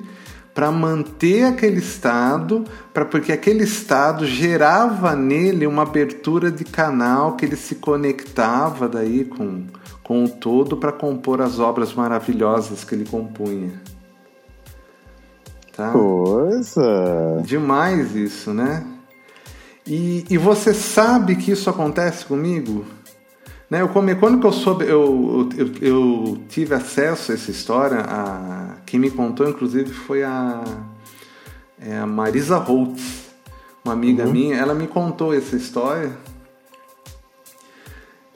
para 0.53 0.71
manter 0.71 1.43
aquele 1.43 1.77
estado, 1.77 2.63
para 2.91 3.05
porque 3.05 3.31
aquele 3.31 3.63
estado 3.63 4.25
gerava 4.25 5.15
nele 5.15 5.67
uma 5.67 5.83
abertura 5.83 6.49
de 6.49 6.63
canal 6.63 7.35
que 7.35 7.45
ele 7.45 7.55
se 7.55 7.75
conectava 7.75 8.89
daí 8.89 9.23
com, 9.23 9.65
com 10.01 10.23
o 10.23 10.29
todo 10.29 10.75
para 10.75 10.91
compor 10.91 11.41
as 11.41 11.59
obras 11.59 11.93
maravilhosas 11.93 12.83
que 12.83 12.95
ele 12.95 13.05
compunha. 13.05 13.79
Tá? 15.75 15.91
Coisa! 15.91 17.39
Demais 17.45 18.15
isso, 18.15 18.51
né? 18.51 18.96
E, 19.87 20.25
e 20.29 20.37
você 20.37 20.73
sabe 20.73 21.37
que 21.37 21.51
isso 21.51 21.69
acontece 21.69 22.25
comigo? 22.25 22.85
Né, 23.69 23.81
eu 23.81 23.87
come, 23.87 24.15
quando 24.15 24.39
que 24.39 24.45
eu 24.45 24.51
soube, 24.51 24.85
eu, 24.85 25.49
eu, 25.57 25.71
eu, 25.81 26.37
tive 26.49 26.75
acesso 26.75 27.31
a 27.31 27.35
essa 27.35 27.51
história, 27.51 27.99
a, 27.99 28.77
quem 28.85 28.99
me 28.99 29.09
contou 29.11 29.47
inclusive 29.47 29.91
foi 29.91 30.23
a, 30.23 30.63
é 31.79 31.97
a 31.97 32.05
Marisa 32.05 32.57
Holtz, 32.57 33.25
uma 33.83 33.93
amiga 33.93 34.25
uhum. 34.25 34.31
minha, 34.31 34.57
ela 34.57 34.73
me 34.73 34.87
contou 34.87 35.33
essa 35.33 35.55
história 35.57 36.17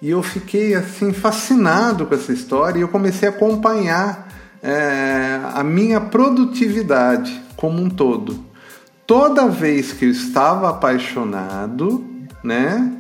e 0.02 0.10
eu 0.10 0.22
fiquei 0.22 0.74
assim 0.74 1.14
fascinado 1.14 2.06
com 2.06 2.16
essa 2.16 2.34
história 2.34 2.80
e 2.80 2.82
eu 2.82 2.90
comecei 2.90 3.30
a 3.30 3.32
acompanhar 3.32 4.28
é, 4.62 5.40
a 5.54 5.64
minha 5.64 6.02
produtividade 6.02 7.42
como 7.56 7.82
um 7.82 7.90
todo 7.90 8.51
toda 9.12 9.50
vez 9.50 9.92
que 9.92 10.06
eu 10.06 10.10
estava 10.10 10.70
apaixonado, 10.70 12.02
né, 12.42 12.94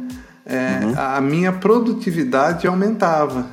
é, 0.45 0.81
uhum. 0.83 0.93
a 0.97 1.21
minha 1.21 1.53
produtividade 1.53 2.67
aumentava. 2.67 3.45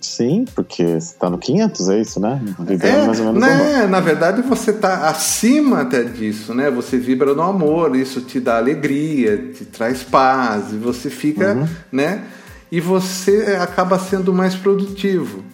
Sim, 0.00 0.46
porque 0.54 0.82
você 0.82 0.96
está 0.96 1.28
no 1.28 1.36
500, 1.36 1.88
é 1.90 2.00
isso, 2.00 2.20
né? 2.20 2.40
é, 2.80 3.06
mais 3.06 3.20
ou 3.20 3.26
menos 3.26 3.42
né? 3.42 3.86
Na 3.86 4.00
verdade, 4.00 4.40
você 4.40 4.70
está 4.70 5.10
acima 5.10 5.82
até 5.82 6.02
disso, 6.04 6.54
né? 6.54 6.70
Você 6.70 6.96
vibra 6.96 7.34
no 7.34 7.42
amor, 7.42 7.94
isso 7.94 8.22
te 8.22 8.40
dá 8.40 8.56
alegria, 8.56 9.36
te 9.52 9.66
traz 9.66 10.02
paz, 10.02 10.72
e 10.72 10.76
você 10.76 11.10
fica, 11.10 11.52
uhum. 11.52 11.68
né? 11.92 12.24
E 12.72 12.80
você 12.80 13.58
acaba 13.60 13.98
sendo 13.98 14.32
mais 14.32 14.54
produtivo. 14.54 15.44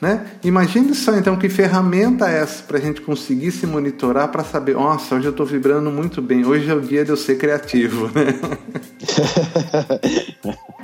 Né? 0.00 0.26
Imagine 0.42 0.94
só 0.94 1.16
então 1.16 1.38
que 1.38 1.48
ferramenta 1.48 2.28
é 2.28 2.40
essa 2.40 2.62
para 2.62 2.78
a 2.78 2.80
gente 2.80 3.00
conseguir 3.00 3.52
se 3.52 3.66
monitorar 3.66 4.30
para 4.30 4.44
saber, 4.44 4.74
nossa, 4.74 5.14
hoje 5.14 5.26
eu 5.26 5.30
estou 5.30 5.46
vibrando 5.46 5.90
muito 5.90 6.20
bem, 6.20 6.44
hoje 6.44 6.70
é 6.70 6.74
o 6.74 6.80
dia 6.80 7.04
de 7.04 7.10
eu 7.10 7.16
ser 7.16 7.38
criativo. 7.38 8.08
Né? 8.08 8.34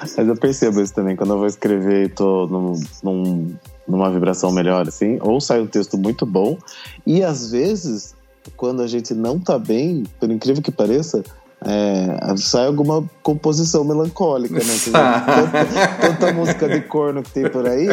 Mas 0.00 0.28
eu 0.28 0.36
percebo 0.36 0.80
isso 0.80 0.94
também, 0.94 1.16
quando 1.16 1.32
eu 1.32 1.38
vou 1.38 1.46
escrever 1.46 2.02
e 2.02 2.06
estou 2.06 2.48
num, 2.48 2.80
num, 3.02 3.54
numa 3.86 4.10
vibração 4.10 4.52
melhor, 4.52 4.86
assim, 4.88 5.18
ou 5.20 5.40
sai 5.40 5.60
um 5.60 5.66
texto 5.66 5.96
muito 5.96 6.26
bom, 6.26 6.58
e 7.06 7.22
às 7.22 7.50
vezes, 7.50 8.14
quando 8.56 8.82
a 8.82 8.86
gente 8.86 9.14
não 9.14 9.36
está 9.36 9.58
bem, 9.58 10.04
por 10.18 10.30
incrível 10.30 10.62
que 10.62 10.70
pareça, 10.70 11.22
é, 11.68 12.36
sai 12.36 12.66
alguma 12.66 13.04
composição 13.24 13.82
melancólica, 13.82 14.54
né? 14.54 14.60
tanta, 14.86 15.88
tanta, 16.00 16.32
música 16.32 16.68
de 16.68 16.80
corno 16.82 17.24
que 17.24 17.30
tem 17.30 17.48
por 17.48 17.66
aí. 17.66 17.88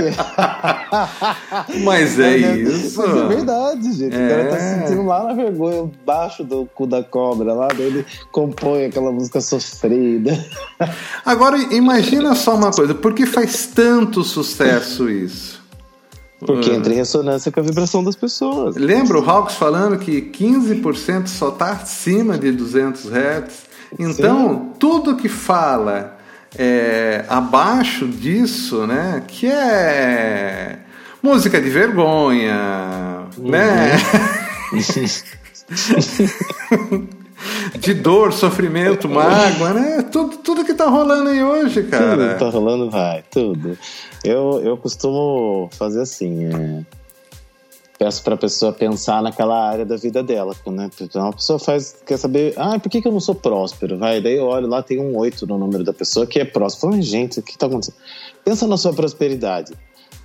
Mas 1.84 2.20
é, 2.20 2.34
é 2.34 2.56
isso. 2.58 3.02
Mas 3.02 3.18
é 3.18 3.28
verdade, 3.28 3.94
gente. 3.94 4.16
É. 4.16 4.26
O 4.26 4.30
cara 4.30 4.50
tá 4.50 4.60
se 4.60 4.80
sentindo 4.80 5.06
lá 5.06 5.24
na 5.24 5.34
vergonha, 5.34 5.92
embaixo 6.02 6.44
do 6.44 6.68
cu 6.68 6.86
da 6.86 7.04
cobra, 7.04 7.52
lá, 7.54 7.68
ele 7.80 8.06
compõe 8.32 8.86
aquela 8.86 9.12
música 9.12 9.42
sofrida. 9.42 10.38
Agora, 11.26 11.58
imagina 11.74 12.36
só 12.36 12.54
uma 12.56 12.72
coisa, 12.72 12.94
por 12.94 13.14
que 13.14 13.26
faz 13.26 13.66
tanto 13.66 14.24
sucesso 14.24 15.10
isso? 15.10 15.63
Porque 16.46 16.72
entra 16.72 16.94
em 16.94 16.96
ressonância 16.96 17.52
com 17.52 17.60
a 17.60 17.64
vibração 17.64 18.04
das 18.04 18.16
pessoas. 18.16 18.76
Lembra 18.76 19.20
o 19.20 19.30
Hawks 19.30 19.56
falando 19.56 19.98
que 19.98 20.22
15% 20.22 21.28
só 21.28 21.50
está 21.50 21.72
acima 21.72 22.38
de 22.38 22.52
200 22.52 23.06
Hz? 23.06 23.74
Então, 23.98 24.50
Sim. 24.50 24.72
tudo 24.80 25.16
que 25.16 25.30
fala 25.30 26.18
é, 26.58 27.26
abaixo 27.30 28.08
disso, 28.08 28.88
né, 28.88 29.24
que 29.28 29.48
é 29.48 30.80
música 31.22 31.62
de 31.62 31.70
vergonha, 31.70 33.28
uhum. 33.38 33.50
né? 33.50 33.92
de 37.80 37.94
dor, 37.94 38.32
sofrimento, 38.34 39.10
mágoa, 39.10 39.74
né? 39.74 40.02
Tudo, 40.04 40.38
tudo 40.38 40.64
que 40.64 40.74
tá 40.74 40.88
rolando 40.88 41.30
aí 41.30 41.44
hoje, 41.44 41.84
cara. 41.84 42.16
Tudo 42.16 42.34
que 42.34 42.40
tá 42.40 42.50
rolando 42.50 42.90
vai, 42.90 43.24
tudo. 43.32 43.78
Eu, 44.24 44.62
eu 44.64 44.78
costumo 44.78 45.70
fazer 45.74 46.02
assim, 46.02 46.46
é... 46.46 46.86
peço 47.98 48.24
para 48.24 48.36
a 48.36 48.38
pessoa 48.38 48.72
pensar 48.72 49.22
naquela 49.22 49.70
área 49.70 49.86
da 49.86 49.98
vida 49.98 50.22
dela, 50.22 50.56
né? 50.68 50.90
Então 51.02 51.28
a 51.28 51.34
pessoa 51.34 51.58
faz, 51.58 51.98
quer 52.06 52.18
saber, 52.18 52.54
ah, 52.58 52.78
por 52.80 52.90
que, 52.90 53.02
que 53.02 53.08
eu 53.08 53.12
não 53.12 53.20
sou 53.20 53.36
próspero? 53.36 53.98
Vai, 53.98 54.22
daí 54.22 54.38
eu 54.38 54.46
olho 54.46 54.68
lá, 54.68 54.84
tem 54.84 55.00
um 55.00 55.18
8 55.18 55.48
no 55.48 55.58
número 55.58 55.84
da 55.84 55.94
pessoa 55.94 56.28
que 56.28 56.40
é 56.40 56.46
próspero. 56.46 56.96
Mas, 56.96 57.06
gente, 57.06 57.40
o 57.40 57.44
que 57.44 57.52
está 57.52 57.66
acontecendo? 57.66 57.98
Pensa 58.46 58.68
na 58.68 58.78
sua 58.78 58.94
prosperidade. 58.94 59.74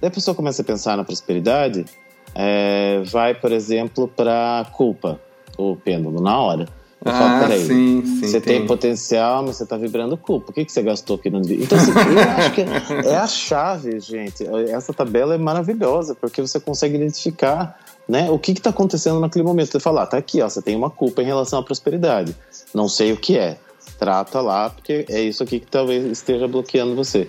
Daí 0.01 0.09
a 0.09 0.13
pessoa 0.13 0.35
começa 0.35 0.63
a 0.63 0.65
pensar 0.65 0.97
na 0.97 1.05
prosperidade, 1.05 1.87
é... 2.35 3.03
vai, 3.07 3.35
por 3.35 3.53
exemplo, 3.53 4.07
para 4.07 4.67
culpa, 4.73 5.19
o 5.57 5.75
pêndulo, 5.75 6.21
na 6.21 6.39
hora. 6.39 6.78
Eu 7.05 7.13
falo, 7.13 7.25
ah, 7.25 7.41
peraí, 7.41 7.65
sim, 7.65 8.03
sim, 8.05 8.21
você 8.27 8.41
tem. 8.41 8.59
tem 8.59 8.67
potencial, 8.67 9.45
mas 9.45 9.57
você 9.57 9.65
tá 9.65 9.77
vibrando 9.77 10.17
culpa. 10.17 10.47
Por 10.47 10.55
que, 10.55 10.65
que 10.65 10.73
você 10.73 10.83
gastou 10.83 11.17
aqui 11.17 11.31
no 11.31 11.41
Então, 11.41 11.79
assim, 11.79 11.93
eu 11.93 12.19
acho 12.37 12.53
que 12.53 12.61
é 13.09 13.17
a 13.17 13.27
chave, 13.27 14.01
gente. 14.01 14.45
Essa 14.69 14.93
tabela 14.93 15.35
é 15.35 15.39
maravilhosa, 15.39 16.17
porque 16.17 16.41
você 16.41 16.59
consegue 16.59 16.97
identificar 16.97 17.79
né, 18.09 18.29
o 18.31 18.39
que 18.39 18.51
está 18.51 18.71
acontecendo 18.71 19.21
naquele 19.21 19.45
momento. 19.45 19.71
Você 19.71 19.81
fala, 19.81 20.03
ah, 20.03 20.07
tá 20.07 20.17
aqui, 20.17 20.43
ó, 20.43 20.49
você 20.49 20.61
tem 20.61 20.75
uma 20.75 20.91
culpa 20.91 21.23
em 21.23 21.27
relação 21.27 21.61
à 21.61 21.63
prosperidade. 21.63 22.35
Não 22.75 22.89
sei 22.89 23.13
o 23.13 23.17
que 23.17 23.39
é. 23.39 23.59
Trata 23.97 24.41
lá, 24.41 24.71
porque 24.71 25.05
é 25.09 25.21
isso 25.21 25.43
aqui 25.43 25.61
que 25.61 25.67
talvez 25.67 26.05
esteja 26.05 26.49
bloqueando 26.49 26.97
você. 26.97 27.29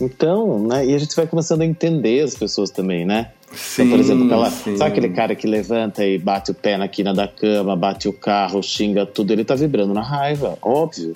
Então, 0.00 0.58
né, 0.58 0.84
e 0.84 0.94
a 0.94 0.98
gente 0.98 1.14
vai 1.14 1.26
começando 1.26 1.62
a 1.62 1.64
entender 1.64 2.22
as 2.22 2.34
pessoas 2.34 2.70
também, 2.70 3.04
né? 3.04 3.32
Sim, 3.52 3.84
então, 3.84 3.96
por 3.96 4.00
exemplo, 4.00 4.24
aquela, 4.24 4.50
sabe 4.50 4.84
aquele 4.84 5.08
cara 5.10 5.34
que 5.34 5.46
levanta 5.46 6.04
e 6.04 6.18
bate 6.18 6.50
o 6.50 6.54
pé 6.54 6.76
na 6.76 6.88
quina 6.88 7.14
da 7.14 7.28
cama, 7.28 7.76
bate 7.76 8.08
o 8.08 8.12
carro, 8.12 8.62
xinga 8.62 9.06
tudo, 9.06 9.32
ele 9.32 9.44
tá 9.44 9.54
vibrando 9.54 9.94
na 9.94 10.02
raiva, 10.02 10.58
óbvio. 10.60 11.12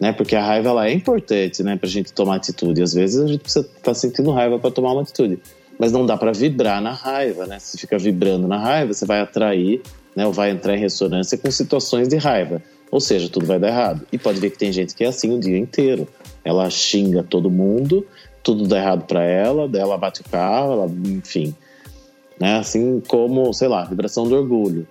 Né? 0.00 0.12
Porque 0.12 0.36
a 0.36 0.44
raiva 0.44 0.72
lá 0.72 0.88
é 0.88 0.92
importante, 0.92 1.62
né, 1.62 1.76
pra 1.76 1.88
gente 1.88 2.12
tomar 2.12 2.36
atitude. 2.36 2.82
Às 2.82 2.92
vezes 2.92 3.22
a 3.22 3.26
gente 3.26 3.40
precisa 3.40 3.64
estar 3.64 3.80
tá 3.80 3.94
sentindo 3.94 4.30
raiva 4.30 4.58
para 4.58 4.70
tomar 4.70 4.92
uma 4.92 5.02
atitude. 5.02 5.38
mas 5.78 5.92
não 5.92 6.06
dá 6.06 6.16
para 6.16 6.32
vibrar 6.32 6.80
na 6.80 6.92
raiva, 6.92 7.46
né? 7.46 7.58
Se 7.58 7.78
fica 7.78 7.98
vibrando 7.98 8.48
na 8.48 8.58
raiva, 8.58 8.92
você 8.92 9.04
vai 9.04 9.20
atrair, 9.20 9.82
né? 10.14 10.26
Ou 10.26 10.32
vai 10.32 10.50
entrar 10.50 10.74
em 10.74 10.80
ressonância 10.80 11.36
com 11.36 11.50
situações 11.50 12.08
de 12.08 12.16
raiva. 12.16 12.62
Ou 12.90 13.00
seja, 13.00 13.28
tudo 13.28 13.46
vai 13.46 13.58
dar 13.58 13.68
errado. 13.68 14.06
E 14.12 14.18
pode 14.18 14.40
ver 14.40 14.50
que 14.50 14.58
tem 14.58 14.72
gente 14.72 14.94
que 14.94 15.04
é 15.04 15.08
assim 15.08 15.34
o 15.36 15.40
dia 15.40 15.58
inteiro. 15.58 16.08
Ela 16.44 16.70
xinga 16.70 17.22
todo 17.22 17.50
mundo, 17.50 18.06
tudo 18.42 18.66
dá 18.66 18.78
errado 18.78 19.06
para 19.06 19.24
ela, 19.24 19.68
daí 19.68 19.82
ela 19.82 19.98
bate 19.98 20.20
o 20.20 20.24
carro, 20.24 20.72
ela, 20.72 20.90
enfim. 21.06 21.54
Né? 22.40 22.56
Assim 22.56 23.02
como, 23.06 23.52
sei 23.52 23.68
lá, 23.68 23.84
vibração 23.84 24.28
do 24.28 24.34
orgulho. 24.34 24.86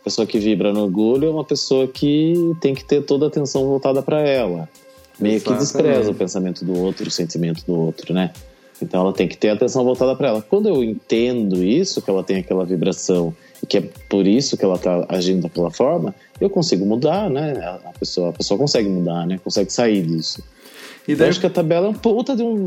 A 0.00 0.04
pessoa 0.04 0.26
que 0.26 0.38
vibra 0.38 0.72
no 0.72 0.84
orgulho 0.84 1.26
é 1.26 1.30
uma 1.30 1.44
pessoa 1.44 1.88
que 1.88 2.34
tem 2.60 2.74
que 2.74 2.84
ter 2.84 3.02
toda 3.02 3.26
a 3.26 3.28
atenção 3.28 3.64
voltada 3.66 4.02
para 4.02 4.20
ela. 4.20 4.68
Meio 5.18 5.36
Exatamente. 5.36 5.44
que 5.44 5.64
despreza 5.64 6.10
o 6.10 6.14
pensamento 6.14 6.64
do 6.64 6.78
outro, 6.78 7.08
o 7.08 7.10
sentimento 7.10 7.64
do 7.66 7.74
outro, 7.74 8.14
né? 8.14 8.32
Então 8.80 9.00
ela 9.00 9.12
tem 9.12 9.26
que 9.26 9.36
ter 9.36 9.48
a 9.48 9.54
atenção 9.54 9.84
voltada 9.84 10.14
para 10.14 10.28
ela. 10.28 10.42
Quando 10.42 10.68
eu 10.68 10.84
entendo 10.84 11.62
isso, 11.64 12.02
que 12.02 12.10
ela 12.10 12.22
tem 12.22 12.36
aquela 12.36 12.64
vibração 12.64 13.34
e 13.62 13.66
que 13.66 13.78
é 13.78 13.80
por 14.08 14.26
isso 14.26 14.56
que 14.56 14.64
ela 14.64 14.76
está 14.76 15.06
agindo 15.08 15.42
daquela 15.42 15.70
forma, 15.70 16.14
eu 16.40 16.50
consigo 16.50 16.84
mudar, 16.84 17.30
né? 17.30 17.52
A 17.84 17.92
pessoa, 17.98 18.30
a 18.30 18.32
pessoa 18.32 18.58
consegue 18.58 18.88
mudar, 18.88 19.26
né? 19.26 19.40
Consegue 19.42 19.72
sair 19.72 20.02
disso. 20.02 20.42
E 21.06 21.14
daí... 21.14 21.26
Eu 21.26 21.30
acho 21.30 21.40
que 21.40 21.46
a 21.46 21.50
tabela 21.50 21.86
é 21.86 21.90
um 21.90 21.94
puta 21.94 22.34
de 22.34 22.42
um, 22.42 22.64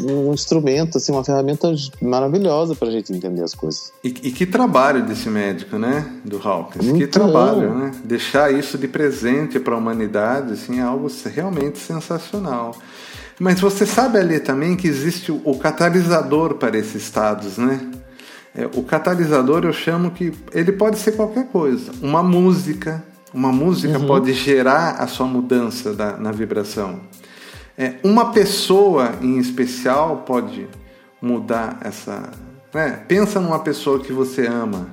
um, 0.00 0.32
instrumento, 0.32 0.98
assim, 0.98 1.12
uma 1.12 1.24
ferramenta 1.24 1.72
maravilhosa 2.00 2.74
para 2.74 2.88
a 2.88 2.90
gente 2.90 3.12
entender 3.12 3.42
as 3.42 3.54
coisas. 3.54 3.92
E, 4.02 4.08
e, 4.08 4.32
que 4.32 4.46
trabalho 4.46 5.04
desse 5.04 5.28
médico, 5.28 5.78
né? 5.78 6.06
Do 6.24 6.40
Hawkins. 6.42 6.84
Então... 6.84 6.98
Que 6.98 7.06
trabalho, 7.06 7.74
né? 7.74 7.92
Deixar 8.04 8.52
isso 8.52 8.78
de 8.78 8.88
presente 8.88 9.60
para 9.60 9.74
a 9.74 9.78
humanidade, 9.78 10.54
assim, 10.54 10.78
é 10.78 10.82
algo 10.82 11.08
realmente 11.26 11.78
sensacional. 11.78 12.74
Mas 13.38 13.60
você 13.60 13.84
sabe 13.84 14.18
ali 14.18 14.38
também 14.40 14.76
que 14.76 14.86
existe 14.86 15.32
o 15.32 15.58
catalisador 15.58 16.54
para 16.54 16.78
esses 16.78 17.02
estados, 17.02 17.58
né? 17.58 17.80
É, 18.54 18.66
o 18.66 18.82
catalisador 18.84 19.64
eu 19.64 19.72
chamo 19.72 20.12
que 20.12 20.32
ele 20.52 20.70
pode 20.70 20.98
ser 20.98 21.12
qualquer 21.12 21.48
coisa. 21.48 21.90
Uma 22.00 22.22
música, 22.22 23.02
uma 23.32 23.50
música 23.50 23.98
uhum. 23.98 24.06
pode 24.06 24.32
gerar 24.32 24.96
a 25.00 25.08
sua 25.08 25.26
mudança 25.26 25.92
da, 25.92 26.16
na 26.16 26.30
vibração. 26.30 27.00
É, 27.76 27.94
uma 28.04 28.32
pessoa 28.32 29.14
em 29.20 29.38
especial 29.38 30.18
pode 30.26 30.68
mudar 31.20 31.78
essa. 31.82 32.30
Né? 32.72 33.02
Pensa 33.08 33.40
numa 33.40 33.58
pessoa 33.58 34.00
que 34.00 34.12
você 34.12 34.46
ama. 34.46 34.88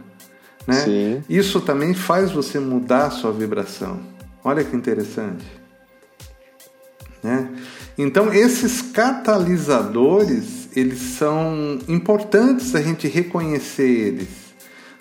Né? 0.65 1.23
Isso 1.29 1.61
também 1.61 1.93
faz 1.93 2.31
você 2.31 2.59
mudar 2.59 3.07
a 3.07 3.11
sua 3.11 3.31
vibração. 3.31 3.99
Olha 4.43 4.63
que 4.63 4.75
interessante. 4.75 5.45
Né? 7.23 7.49
Então, 7.97 8.33
esses 8.33 8.81
catalisadores, 8.81 10.69
eles 10.75 10.99
são 10.99 11.77
importantes 11.87 12.73
a 12.73 12.81
gente 12.81 13.07
reconhecer 13.07 13.87
eles, 13.87 14.29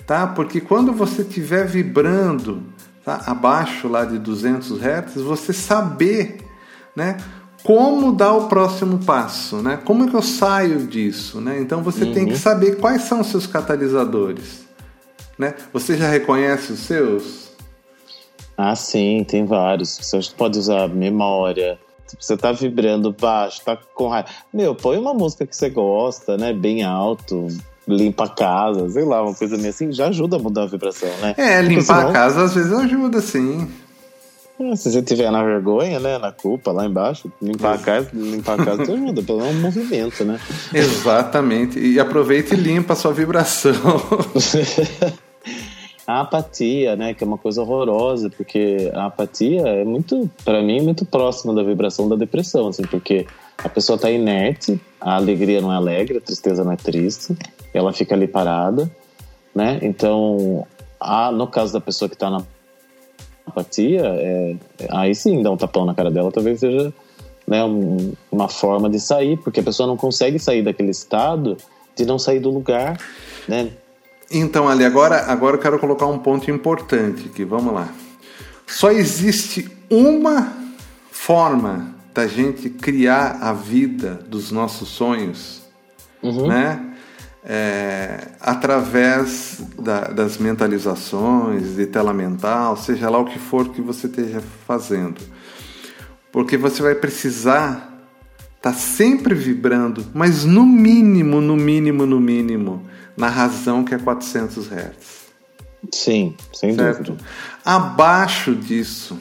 tá? 0.06 0.26
Porque 0.26 0.60
quando 0.60 0.92
você 0.92 1.22
estiver 1.22 1.66
vibrando 1.66 2.62
tá? 3.04 3.22
abaixo 3.26 3.88
lá 3.88 4.04
de 4.04 4.18
200 4.18 4.78
Hz, 4.82 5.14
você 5.14 5.52
saber, 5.52 6.40
né? 6.94 7.16
Como 7.62 8.12
dar 8.12 8.32
o 8.32 8.48
próximo 8.48 8.98
passo, 8.98 9.56
né? 9.56 9.78
Como 9.84 10.04
é 10.04 10.08
que 10.08 10.14
eu 10.14 10.22
saio 10.22 10.86
disso, 10.86 11.40
né? 11.40 11.60
Então 11.60 11.82
você 11.82 12.04
uhum. 12.04 12.12
tem 12.12 12.26
que 12.26 12.32
uhum. 12.32 12.38
saber 12.38 12.76
quais 12.76 13.02
são 13.02 13.20
os 13.20 13.26
seus 13.26 13.46
catalisadores, 13.46 14.64
né? 15.38 15.54
Você 15.72 15.96
já 15.96 16.08
reconhece 16.08 16.72
os 16.72 16.80
seus? 16.80 17.50
Ah, 18.56 18.74
sim, 18.74 19.24
tem 19.26 19.44
vários. 19.44 19.98
Você 20.00 20.20
pode 20.36 20.58
usar 20.58 20.88
memória, 20.88 21.78
Tipo, 22.10 22.24
você 22.24 22.36
tá 22.36 22.50
vibrando 22.50 23.12
baixo, 23.12 23.62
tá 23.64 23.78
com 23.94 24.08
raiva. 24.08 24.28
Meu, 24.52 24.74
põe 24.74 24.98
uma 24.98 25.14
música 25.14 25.46
que 25.46 25.54
você 25.54 25.70
gosta, 25.70 26.36
né? 26.36 26.52
Bem 26.52 26.82
alto, 26.82 27.46
limpa 27.86 28.24
a 28.24 28.28
casa, 28.28 28.88
sei 28.90 29.04
lá, 29.04 29.22
uma 29.22 29.34
coisa 29.34 29.56
meio 29.56 29.70
assim, 29.70 29.92
já 29.92 30.08
ajuda 30.08 30.36
a 30.36 30.38
mudar 30.38 30.64
a 30.64 30.66
vibração, 30.66 31.08
né? 31.20 31.34
É, 31.36 31.62
limpar 31.62 31.82
senão... 31.82 32.08
a 32.08 32.12
casa 32.12 32.44
às 32.44 32.54
vezes 32.54 32.72
ajuda, 32.72 33.20
sim. 33.20 33.70
É, 34.60 34.76
se 34.76 34.90
você 34.90 35.00
tiver 35.00 35.30
na 35.30 35.42
vergonha, 35.42 35.98
né, 35.98 36.18
na 36.18 36.30
culpa 36.30 36.70
lá 36.70 36.84
embaixo, 36.84 37.32
limpar 37.40 37.76
a 37.76 37.78
casa, 37.78 38.10
limpar 38.12 38.60
a 38.60 38.64
casa 38.64 38.84
te 38.84 38.92
ajuda, 38.92 39.22
pelo 39.22 39.40
menos 39.40 39.56
um 39.56 39.60
movimento, 39.60 40.22
né? 40.22 40.38
Exatamente. 40.74 41.78
E 41.78 41.98
aproveita 41.98 42.54
e 42.54 42.58
limpa 42.58 42.92
a 42.92 42.96
sua 42.96 43.12
vibração. 43.12 43.72
a 46.06 46.20
apatia, 46.20 46.94
né, 46.94 47.14
que 47.14 47.24
é 47.24 47.26
uma 47.26 47.38
coisa 47.38 47.62
horrorosa, 47.62 48.28
porque 48.28 48.90
a 48.92 49.06
apatia 49.06 49.62
é 49.62 49.84
muito, 49.84 50.30
para 50.44 50.62
mim, 50.62 50.82
muito 50.82 51.06
próxima 51.06 51.54
da 51.54 51.62
vibração 51.62 52.06
da 52.06 52.16
depressão, 52.16 52.68
assim, 52.68 52.82
porque 52.82 53.26
a 53.64 53.68
pessoa 53.68 53.96
está 53.96 54.10
inerte, 54.10 54.78
a 55.00 55.16
alegria 55.16 55.62
não 55.62 55.72
é 55.72 55.76
alegre, 55.76 56.18
a 56.18 56.20
tristeza 56.20 56.62
não 56.62 56.72
é 56.72 56.76
triste, 56.76 57.34
ela 57.72 57.94
fica 57.94 58.14
ali 58.14 58.28
parada, 58.28 58.90
né? 59.54 59.78
Então, 59.80 60.66
a, 60.98 61.32
no 61.32 61.46
caso 61.46 61.72
da 61.72 61.80
pessoa 61.80 62.08
que 62.08 62.14
está 62.14 62.28
na 62.28 62.42
apatia, 63.46 64.02
é, 64.04 64.56
aí 64.90 65.14
sim, 65.14 65.42
dá 65.42 65.50
um 65.50 65.56
tapão 65.56 65.84
na 65.84 65.94
cara 65.94 66.10
dela, 66.10 66.30
talvez 66.30 66.60
seja 66.60 66.92
né, 67.46 67.64
um, 67.64 68.12
uma 68.30 68.48
forma 68.48 68.88
de 68.88 69.00
sair, 69.00 69.36
porque 69.38 69.60
a 69.60 69.62
pessoa 69.62 69.86
não 69.86 69.96
consegue 69.96 70.38
sair 70.38 70.62
daquele 70.62 70.90
estado 70.90 71.56
de 71.96 72.06
não 72.06 72.18
sair 72.18 72.38
do 72.38 72.50
lugar, 72.50 72.98
né? 73.48 73.70
Então, 74.30 74.68
Ali, 74.68 74.84
agora, 74.84 75.24
agora 75.26 75.56
eu 75.56 75.60
quero 75.60 75.78
colocar 75.78 76.06
um 76.06 76.18
ponto 76.18 76.48
importante 76.50 77.26
aqui. 77.26 77.44
Vamos 77.44 77.74
lá. 77.74 77.92
Só 78.64 78.92
existe 78.92 79.68
uma 79.90 80.52
forma 81.10 81.96
da 82.14 82.28
gente 82.28 82.70
criar 82.70 83.38
a 83.40 83.52
vida 83.52 84.14
dos 84.28 84.52
nossos 84.52 84.88
sonhos, 84.88 85.62
uhum. 86.22 86.46
né? 86.46 86.89
É, 87.42 88.28
através 88.38 89.62
da, 89.78 90.08
das 90.08 90.36
mentalizações, 90.36 91.74
de 91.74 91.86
tela 91.86 92.12
mental, 92.12 92.76
seja 92.76 93.08
lá 93.08 93.18
o 93.18 93.24
que 93.24 93.38
for 93.38 93.70
que 93.70 93.80
você 93.80 94.06
esteja 94.06 94.42
fazendo. 94.66 95.20
Porque 96.30 96.56
você 96.56 96.82
vai 96.82 96.94
precisar 96.94 97.90
estar 98.56 98.72
tá 98.72 98.72
sempre 98.72 99.34
vibrando, 99.34 100.06
mas 100.12 100.44
no 100.44 100.66
mínimo, 100.66 101.40
no 101.40 101.56
mínimo, 101.56 102.04
no 102.04 102.20
mínimo, 102.20 102.86
na 103.16 103.28
razão 103.28 103.84
que 103.84 103.94
é 103.94 103.98
400 103.98 104.66
Hz. 104.66 105.20
Sim, 105.92 106.36
sem 106.52 106.74
certo? 106.74 107.12
dúvida. 107.12 107.24
Abaixo 107.64 108.54
disso, 108.54 109.18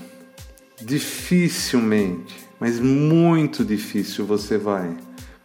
dificilmente, 0.81 2.35
mas 2.59 2.79
muito 2.79 3.63
difícil 3.63 4.25
você 4.25 4.57
vai 4.57 4.95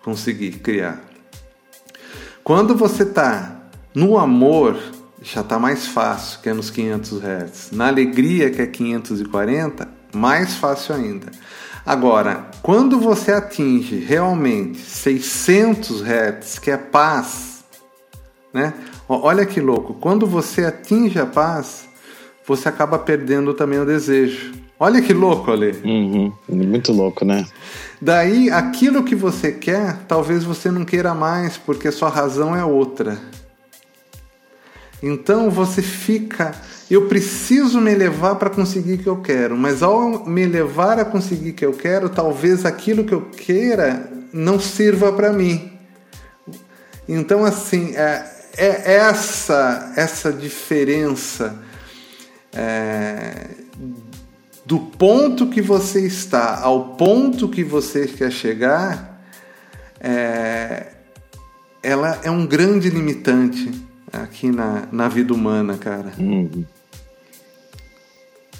conseguir 0.02 0.58
criar. 0.58 1.13
Quando 2.44 2.76
você 2.76 3.04
está 3.04 3.57
no 3.94 4.18
amor, 4.18 4.78
já 5.22 5.40
está 5.40 5.59
mais 5.59 5.87
fácil, 5.87 6.40
que 6.42 6.50
é 6.50 6.52
nos 6.52 6.68
500 6.68 7.18
Hz. 7.18 7.70
Na 7.72 7.88
alegria, 7.88 8.50
que 8.50 8.61
é 8.61 8.66
540, 8.66 9.88
mais 10.14 10.54
fácil 10.54 10.94
ainda. 10.94 11.28
Agora, 11.87 12.50
quando 12.61 13.00
você 13.00 13.33
atinge 13.33 13.96
realmente 13.96 14.78
600 14.78 16.02
Hz, 16.02 16.59
que 16.59 16.70
é 16.70 16.76
paz, 16.76 17.64
né? 18.52 18.74
Olha 19.09 19.46
que 19.46 19.59
louco, 19.59 19.94
quando 19.94 20.26
você 20.26 20.66
atinge 20.66 21.18
a 21.18 21.24
paz, 21.24 21.88
você 22.46 22.68
acaba 22.68 22.98
perdendo 22.98 23.54
também 23.54 23.78
o 23.78 23.87
desejo. 23.87 24.52
Olha 24.78 25.00
que 25.00 25.12
louco, 25.12 25.50
Ale. 25.50 25.72
Uhum. 25.85 26.33
Muito 26.48 26.92
louco, 26.92 27.24
né? 27.24 27.46
Daí, 28.00 28.50
aquilo 28.50 29.04
que 29.04 29.14
você 29.14 29.52
quer, 29.52 29.98
talvez 30.09 30.44
você 30.44 30.70
não 30.70 30.85
queira 30.85 31.14
mais, 31.14 31.57
porque 31.57 31.90
sua 31.90 32.09
razão 32.09 32.54
é 32.54 32.64
outra. 32.64 33.18
Então 35.02 35.50
você 35.50 35.83
fica, 35.83 36.54
eu 36.90 37.07
preciso 37.07 37.80
me 37.80 37.92
elevar 37.92 38.37
para 38.37 38.50
conseguir 38.50 38.94
o 38.94 38.98
que 38.98 39.07
eu 39.07 39.16
quero, 39.18 39.57
mas 39.57 39.83
ao 39.83 40.24
me 40.26 40.42
elevar 40.42 40.98
a 40.98 41.04
conseguir 41.04 41.50
o 41.50 41.54
que 41.54 41.66
eu 41.66 41.72
quero, 41.72 42.09
talvez 42.09 42.64
aquilo 42.64 43.04
que 43.04 43.12
eu 43.12 43.22
queira 43.22 44.11
não 44.33 44.59
sirva 44.59 45.12
para 45.12 45.33
mim. 45.33 45.72
Então, 47.07 47.44
assim, 47.44 47.94
é, 47.94 48.24
é 48.57 48.94
essa, 48.94 49.92
essa 49.96 50.33
diferença 50.33 51.62
é, 52.55 53.49
do 54.64 54.79
ponto 54.79 55.49
que 55.49 55.61
você 55.61 56.07
está 56.07 56.61
ao 56.61 56.95
ponto 56.95 57.49
que 57.49 57.64
você 57.64 58.07
quer 58.07 58.31
chegar, 58.31 59.21
é, 60.01 60.93
ela 61.83 62.21
é 62.23 62.31
um 62.31 62.47
grande 62.47 62.88
limitante 62.88 63.71
aqui 64.12 64.51
na, 64.51 64.88
na 64.90 65.09
vida 65.09 65.35
humana, 65.35 65.77
cara. 65.77 66.12
Uhum. 66.19 66.64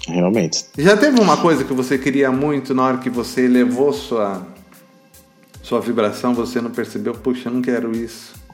Realmente. 0.07 0.65
Já 0.77 0.95
teve 0.95 1.19
uma 1.19 1.37
coisa 1.37 1.63
que 1.63 1.73
você 1.73 1.97
queria 1.97 2.31
muito 2.31 2.73
na 2.75 2.83
hora 2.83 2.97
que 2.97 3.09
você 3.09 3.45
elevou 3.45 3.91
sua, 3.91 4.45
sua 5.63 5.81
vibração, 5.81 6.35
você 6.35 6.61
não 6.61 6.69
percebeu? 6.69 7.13
Puxa, 7.13 7.49
eu 7.49 7.53
não 7.53 7.61
quero 7.61 7.91
isso. 7.91 8.44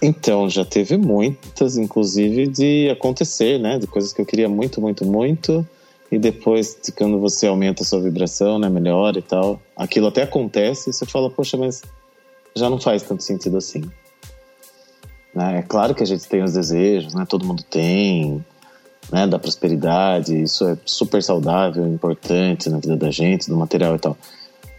Então, 0.00 0.48
já 0.48 0.64
teve 0.64 0.96
muitas, 0.96 1.76
inclusive, 1.76 2.46
de 2.46 2.90
acontecer, 2.90 3.58
né? 3.58 3.78
De 3.78 3.86
coisas 3.86 4.12
que 4.12 4.20
eu 4.20 4.26
queria 4.26 4.48
muito, 4.48 4.80
muito, 4.80 5.04
muito. 5.04 5.66
E 6.10 6.18
depois, 6.18 6.78
quando 6.96 7.18
você 7.18 7.46
aumenta 7.46 7.82
a 7.82 7.86
sua 7.86 8.00
vibração, 8.00 8.58
né? 8.58 8.68
Melhora 8.68 9.18
e 9.18 9.22
tal. 9.22 9.60
Aquilo 9.76 10.06
até 10.06 10.22
acontece 10.22 10.90
e 10.90 10.92
você 10.92 11.04
fala, 11.06 11.30
poxa, 11.30 11.56
mas 11.56 11.82
já 12.54 12.70
não 12.70 12.80
faz 12.80 13.02
tanto 13.02 13.22
sentido 13.22 13.56
assim. 13.56 13.82
Né? 15.34 15.58
É 15.58 15.62
claro 15.62 15.94
que 15.94 16.02
a 16.02 16.06
gente 16.06 16.26
tem 16.28 16.42
os 16.42 16.52
desejos, 16.52 17.14
né? 17.14 17.26
Todo 17.28 17.44
mundo 17.44 17.64
tem, 17.64 18.44
né? 19.10 19.26
Da 19.26 19.38
prosperidade, 19.38 20.40
isso 20.40 20.64
é 20.68 20.78
super 20.84 21.22
saudável, 21.22 21.86
importante 21.86 22.70
na 22.70 22.78
vida 22.78 22.96
da 22.96 23.10
gente, 23.10 23.48
do 23.48 23.56
material 23.56 23.96
e 23.96 23.98
tal. 23.98 24.16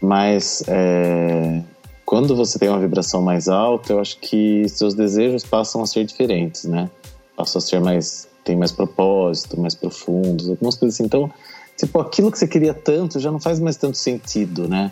Mas 0.01 0.63
é, 0.67 1.61
quando 2.05 2.35
você 2.35 2.59
tem 2.59 2.69
uma 2.69 2.79
vibração 2.79 3.21
mais 3.21 3.47
alta, 3.47 3.93
eu 3.93 3.99
acho 3.99 4.19
que 4.19 4.67
seus 4.69 4.93
desejos 4.93 5.43
passam 5.43 5.81
a 5.81 5.87
ser 5.87 6.05
diferentes, 6.05 6.65
né? 6.65 6.89
Passam 7.35 7.59
a 7.59 7.61
ser 7.61 7.81
mais 7.81 8.27
tem 8.45 8.55
mais 8.55 8.71
propósito, 8.71 9.59
mais 9.59 9.73
profundos, 9.73 10.47
algumas 10.47 10.75
coisas 10.75 10.95
assim. 10.95 11.05
Então, 11.05 11.31
tipo, 11.75 11.99
aquilo 11.99 12.31
que 12.31 12.37
você 12.37 12.47
queria 12.47 12.75
tanto 12.75 13.19
já 13.19 13.31
não 13.31 13.39
faz 13.39 13.59
mais 13.59 13.75
tanto 13.75 13.97
sentido, 13.97 14.67
né? 14.67 14.91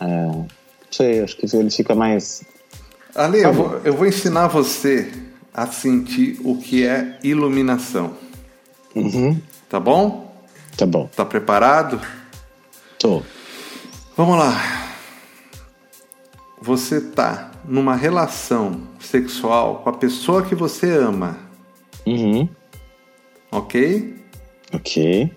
É, 0.00 0.26
não 0.26 0.46
sei, 0.90 1.20
acho 1.20 1.36
que 1.36 1.44
ele 1.56 1.70
fica 1.70 1.94
mais. 1.94 2.44
Ale, 3.14 3.42
eu 3.42 3.52
vou, 3.52 3.80
eu 3.84 3.94
vou 3.94 4.06
ensinar 4.06 4.46
você 4.46 5.12
a 5.52 5.66
sentir 5.66 6.40
o 6.44 6.56
que 6.56 6.86
é 6.86 7.18
iluminação. 7.22 8.12
Uhum. 8.94 9.40
Tá 9.68 9.80
bom? 9.80 10.32
Tá 10.76 10.86
bom. 10.86 11.08
Tá 11.14 11.24
preparado? 11.24 12.00
Tô. 12.98 13.22
Vamos 14.16 14.38
lá. 14.38 14.83
Você 16.64 16.98
tá 16.98 17.50
numa 17.62 17.94
relação 17.94 18.88
sexual 18.98 19.80
com 19.82 19.90
a 19.90 19.92
pessoa 19.92 20.42
que 20.42 20.54
você 20.54 20.90
ama, 20.96 21.36
Uhum. 22.06 22.48
ok? 23.52 24.16
Ok. 24.72 25.30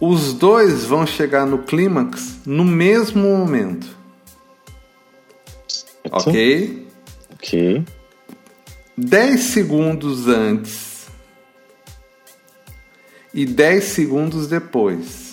Os 0.00 0.32
dois 0.34 0.84
vão 0.84 1.06
chegar 1.06 1.46
no 1.46 1.58
clímax 1.62 2.38
no 2.44 2.64
mesmo 2.64 3.22
momento, 3.22 3.86
Certo. 5.68 6.28
ok? 6.28 6.88
Ok. 7.34 7.84
10 8.96 9.40
segundos 9.40 10.26
antes 10.26 11.06
e 13.32 13.46
10 13.46 13.84
segundos 13.84 14.48
depois. 14.48 15.27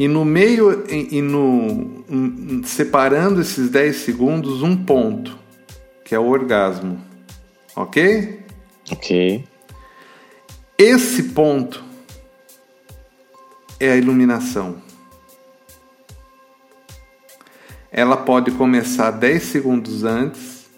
E 0.00 0.08
no 0.08 0.24
meio, 0.24 0.86
e 0.88 1.18
e 1.18 1.20
no, 1.20 2.02
separando 2.64 3.38
esses 3.38 3.68
10 3.68 3.96
segundos, 3.96 4.62
um 4.62 4.74
ponto, 4.74 5.38
que 6.02 6.14
é 6.14 6.18
o 6.18 6.26
orgasmo. 6.26 6.98
Ok? 7.76 8.42
Ok. 8.90 9.44
Esse 10.78 11.24
ponto 11.24 11.84
é 13.78 13.90
a 13.92 13.96
iluminação. 13.96 14.80
Ela 17.92 18.16
pode 18.16 18.52
começar 18.52 19.10
10 19.10 19.42
segundos 19.42 20.02
antes 20.04 20.70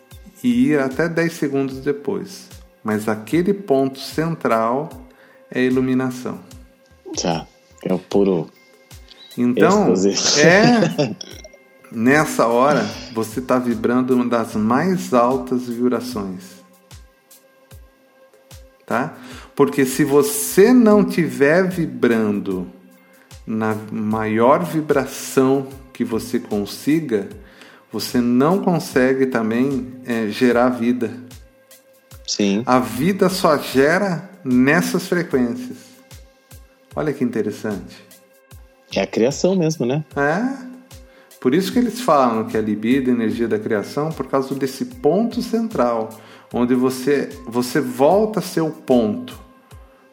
e 0.43 0.71
ir 0.71 0.81
até 0.81 1.09
10 1.09 1.33
segundos 1.33 1.79
depois. 1.79 2.49
Mas 2.83 3.09
aquele 3.09 3.55
ponto 3.55 4.01
central 4.01 4.91
é 5.49 5.61
a 5.61 5.63
iluminação. 5.63 6.41
Tá. 7.15 7.47
É 7.85 7.95
o 7.95 8.01
puro. 8.01 8.51
Então, 9.37 9.95
é 10.39 11.15
nessa 11.91 12.47
hora 12.47 12.85
você 13.15 13.41
está 13.41 13.59
vibrando 13.59 14.15
uma 14.15 14.27
das 14.27 14.55
mais 14.55 15.13
altas 15.15 15.69
vibrações. 15.69 16.63
Tá? 18.87 19.15
Porque 19.55 19.87
se 19.87 20.05
você 20.05 20.73
não 20.73 21.05
tiver 21.05 21.69
vibrando 21.69 22.71
na 23.47 23.75
maior 23.91 24.65
vibração 24.65 25.69
que 25.93 26.05
você 26.05 26.39
consiga, 26.39 27.29
você 27.91 28.21
não 28.21 28.59
consegue 28.59 29.27
também 29.27 29.95
é, 30.07 30.29
gerar 30.29 30.71
vida. 30.71 31.11
Sim. 32.27 32.63
A 32.65 32.79
vida 32.79 33.29
só 33.29 33.59
gera 33.59 34.31
nessas 34.45 35.07
frequências. 35.07 35.79
Olha 36.95 37.13
que 37.13 37.25
interessante. 37.25 38.12
É 38.95 39.01
a 39.01 39.07
criação 39.07 39.55
mesmo, 39.55 39.87
né? 39.87 40.05
É. 40.17 40.73
Por 41.41 41.55
isso 41.55 41.73
que 41.73 41.79
eles 41.79 42.01
falam 42.01 42.45
que 42.45 42.57
a 42.57 42.61
libido 42.61 43.11
é 43.11 43.13
a 43.13 43.17
energia 43.17 43.49
da 43.49 43.59
criação, 43.59 44.11
por 44.13 44.29
causa 44.29 44.55
desse 44.55 44.85
ponto 44.85 45.43
central, 45.43 46.11
onde 46.53 46.75
você, 46.75 47.31
você 47.49 47.81
volta 47.81 48.39
a 48.39 48.43
ser 48.43 48.61
o 48.61 48.71
ponto, 48.71 49.37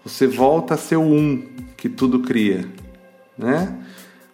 você 0.04 0.26
volta 0.26 0.74
a 0.74 0.78
ser 0.78 0.96
o 0.96 1.04
um 1.04 1.48
que 1.78 1.88
tudo 1.88 2.22
cria, 2.22 2.68
né? 3.38 3.78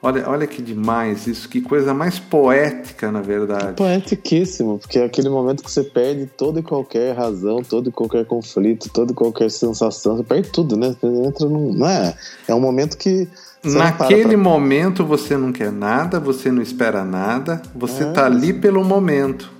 Olha, 0.05 0.29
olha 0.29 0.45
que 0.45 0.61
demais 0.61 1.25
isso, 1.25 1.49
que 1.49 1.59
coisa 1.59 1.91
mais 1.91 2.19
poética, 2.19 3.11
na 3.11 3.21
verdade. 3.21 3.73
Poetiquíssimo, 3.73 4.77
porque 4.77 4.99
é 4.99 5.03
aquele 5.03 5.29
momento 5.29 5.63
que 5.63 5.71
você 5.71 5.83
perde 5.83 6.27
toda 6.27 6.59
e 6.59 6.63
qualquer 6.63 7.15
razão, 7.15 7.63
todo 7.63 7.89
e 7.89 7.91
qualquer 7.91 8.23
conflito, 8.23 8.87
toda 8.93 9.13
e 9.13 9.15
qualquer 9.15 9.49
sensação, 9.49 10.15
você 10.15 10.23
perde 10.23 10.51
tudo, 10.51 10.77
né? 10.77 10.95
Você 11.01 11.07
entra 11.07 11.49
num. 11.49 11.73
Não 11.73 11.89
é? 11.89 12.15
É 12.47 12.53
um 12.53 12.59
momento 12.59 12.97
que. 12.97 13.27
Você 13.65 13.77
Naquele 13.77 14.29
pra- 14.29 14.37
momento 14.37 15.05
você 15.05 15.35
não 15.37 15.51
quer 15.51 15.71
nada, 15.71 16.19
você 16.19 16.51
não 16.51 16.61
espera 16.61 17.03
nada, 17.03 17.61
você 17.75 18.03
É, 18.03 18.09
está 18.09 18.25
ali 18.25 18.53
pelo 18.53 18.83
momento. 18.83 19.51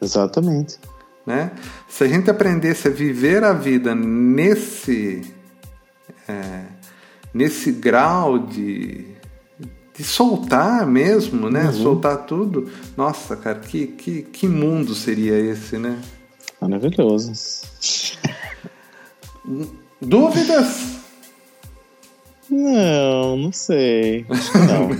Exatamente. 0.00 0.78
né? 1.26 1.52
Se 1.88 2.04
a 2.04 2.08
gente 2.08 2.30
aprendesse 2.30 2.88
a 2.88 2.90
viver 2.90 3.42
a 3.44 3.52
vida 3.52 3.94
nesse 3.94 5.22
é, 6.28 6.62
nesse 7.32 7.72
grau 7.72 8.38
de, 8.38 9.06
de 9.96 10.04
soltar 10.04 10.86
mesmo, 10.86 11.48
né? 11.50 11.72
Soltar 11.72 12.18
tudo. 12.26 12.68
Nossa, 12.96 13.34
cara, 13.36 13.58
que, 13.60 13.86
que, 13.88 14.22
que 14.22 14.46
mundo 14.46 14.94
seria 14.94 15.38
esse, 15.38 15.78
né? 15.78 15.98
Maravilhoso. 16.60 17.32
Dúvidas? 20.00 21.03
Não, 22.50 23.36
não 23.36 23.52
sei. 23.52 24.24
Que 24.24 24.58
não. 24.58 24.90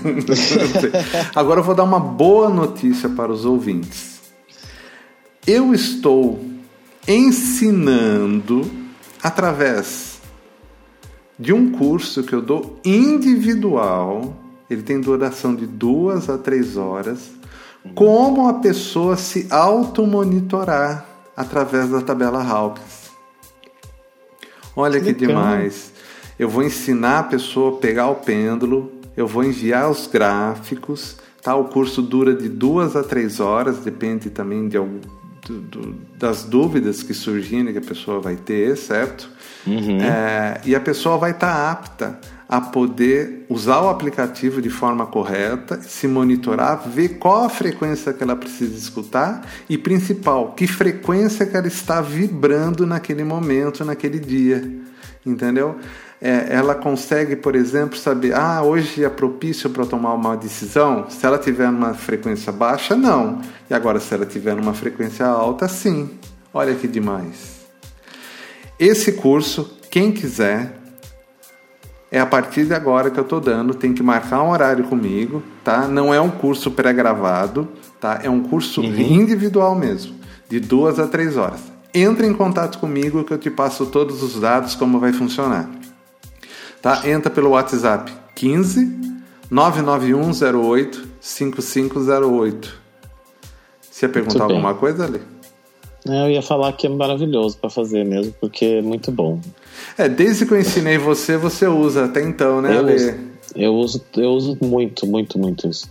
Agora 1.35 1.61
eu 1.61 1.65
vou 1.65 1.75
dar 1.75 1.85
uma 1.85 2.01
boa 2.01 2.49
notícia 2.49 3.09
para 3.09 3.31
os 3.31 3.45
ouvintes. 3.45 4.21
Eu 5.47 5.75
estou 5.75 6.43
ensinando 7.07 8.71
através 9.23 10.21
de 11.39 11.53
um 11.53 11.73
curso 11.73 12.23
que 12.23 12.35
eu 12.35 12.41
dou 12.41 12.81
individual. 12.85 14.35
Ele 14.71 14.83
tem 14.83 15.01
duração 15.01 15.55
de 15.55 15.67
duas 15.67 16.31
a 16.31 16.39
três 16.39 16.77
horas. 16.77 17.31
Como 17.95 18.49
a 18.49 18.55
pessoa 18.55 19.17
se 19.17 19.47
automonitorar 19.51 21.07
através 21.37 21.91
da 21.91 22.01
tabela 22.01 22.43
Hawkins. 22.43 23.11
Olha 24.77 24.99
que 24.99 25.13
Legal. 25.13 25.29
demais. 25.29 25.94
Eu 26.39 26.49
vou 26.49 26.63
ensinar 26.63 27.19
a 27.21 27.23
pessoa 27.25 27.77
a 27.77 27.81
pegar 27.81 28.09
o 28.09 28.17
pêndulo, 28.17 28.91
eu 29.17 29.27
vou 29.27 29.45
enviar 29.45 29.91
os 29.91 30.07
gráficos, 30.07 31.17
tá? 31.43 31.55
O 31.55 31.65
curso 31.65 32.03
dura 32.03 32.35
de 32.35 32.49
duas 32.49 32.97
a 32.97 33.03
três 33.05 33.39
horas, 33.41 33.79
depende 33.79 34.31
também 34.31 34.69
de 34.69 34.77
algum, 34.77 34.99
do- 35.47 35.61
do- 35.61 35.95
das 36.19 36.43
dúvidas 36.43 37.03
que 37.03 37.15
surgirem 37.15 37.73
que 37.73 37.79
a 37.79 37.83
pessoa 37.83 38.19
vai 38.21 38.35
ter, 38.37 38.77
certo? 38.77 39.29
É, 40.03 40.61
e 40.65 40.75
a 40.75 40.81
pessoa 40.81 41.17
vai 41.17 41.31
estar 41.31 41.71
apta 41.71 42.19
a 42.49 42.61
poder 42.61 43.47
usar 43.49 43.81
o 43.81 43.89
aplicativo 43.89 44.61
de 44.61 44.69
forma 44.69 45.07
correta, 45.07 45.81
se 45.81 46.07
monitorar, 46.07 46.87
ver 46.89 47.11
qual 47.19 47.45
a 47.45 47.49
frequência 47.49 48.13
que 48.13 48.23
ela 48.23 48.37
precisa 48.37 48.77
escutar 48.77 49.43
e, 49.69 49.79
principal, 49.79 50.53
que 50.53 50.67
frequência 50.67 51.47
que 51.47 51.57
ela 51.57 51.67
está 51.67 52.01
vibrando 52.03 52.87
naquele 52.87 53.25
momento, 53.25 53.85
naquele 53.85 54.19
dia. 54.19 54.63
Entendeu? 55.25 55.77
É, 56.21 56.55
ela 56.55 56.75
consegue, 56.75 57.37
por 57.37 57.55
exemplo, 57.55 57.99
saber, 57.99 58.35
ah, 58.35 58.63
hoje 58.63 59.05
é 59.05 59.09
propício 59.09 59.71
para 59.71 59.87
tomar 59.87 60.15
uma 60.15 60.37
decisão? 60.37 61.07
Se 61.09 61.25
ela 61.25 61.39
tiver 61.39 61.71
numa 61.71 61.95
frequência 61.95 62.53
baixa, 62.53 62.95
não. 62.95 63.41
E 63.69 63.75
agora, 63.75 64.01
se 64.01 64.13
ela 64.15 64.27
tiver 64.27 64.55
numa 64.55 64.75
frequência 64.75 65.27
alta, 65.27 65.69
sim. 65.69 66.11
Olha 66.53 66.75
que 66.75 66.87
demais. 66.87 67.65
Esse 68.79 69.13
curso, 69.13 69.79
quem 69.91 70.13
quiser, 70.13 70.79
é 72.11 72.21
a 72.21 72.27
partir 72.27 72.65
de 72.65 72.75
agora 72.75 73.11
que 73.11 73.19
eu 73.19 73.25
estou 73.25 73.41
dando. 73.41 73.75
Tem 73.75 73.93
que 73.93 74.03
marcar 74.03 74.43
um 74.43 74.51
horário 74.51 74.85
comigo, 74.85 75.43
tá? 75.65 75.89
Não 75.89 76.15
é 76.15 76.21
um 76.21 76.31
curso 76.31 76.71
pré-gravado, 76.71 77.69
tá? 78.01 78.21
É 78.23 78.31
um 78.31 78.41
curso 78.41 78.83
individual 78.85 79.75
mesmo, 79.75 80.15
de 80.49 80.61
duas 80.61 80.99
a 80.99 81.07
três 81.07 81.37
horas. 81.37 81.74
Entre 81.95 82.27
em 82.27 82.35
contato 82.35 82.79
comigo 82.79 83.23
que 83.23 83.33
eu 83.33 83.39
te 83.39 83.51
passo 83.51 83.87
todos 83.87 84.23
os 84.23 84.41
dados, 84.41 84.75
como 84.75 84.99
vai 84.99 85.13
funcionar. 85.13 85.71
Tá? 86.83 87.09
Entra 87.09 87.31
pelo 87.31 87.51
WhatsApp 87.51 88.13
15 88.35 89.05
99108 89.51 91.09
5508. 91.21 92.83
Você 93.91 94.07
ia 94.07 94.13
perguntar 94.13 94.45
alguma 94.45 94.75
coisa 94.75 95.05
ali? 95.05 95.21
É, 96.07 96.27
Eu 96.27 96.31
ia 96.31 96.43
falar 96.43 96.73
que 96.73 96.87
é 96.87 96.91
maravilhoso 96.91 97.57
pra 97.59 97.71
fazer 97.71 98.05
mesmo, 98.05 98.35
porque 98.41 98.65
é 98.65 98.83
muito 98.83 99.11
bom. 99.13 99.41
É, 99.97 100.09
desde 100.09 100.45
que 100.45 100.53
eu 100.53 100.61
ensinei 100.61 100.99
você, 100.99 101.37
você 101.37 101.67
usa 101.67 102.07
até 102.07 102.23
então, 102.23 102.61
né, 102.61 102.75
Eu 102.75 102.81
Ale? 102.81 102.95
uso, 102.95 103.15
eu 103.55 103.75
uso, 103.75 104.05
eu 104.17 104.31
uso 104.33 104.59
muito, 104.61 105.07
muito, 105.07 105.39
muito 105.39 105.69
isso. 105.69 105.89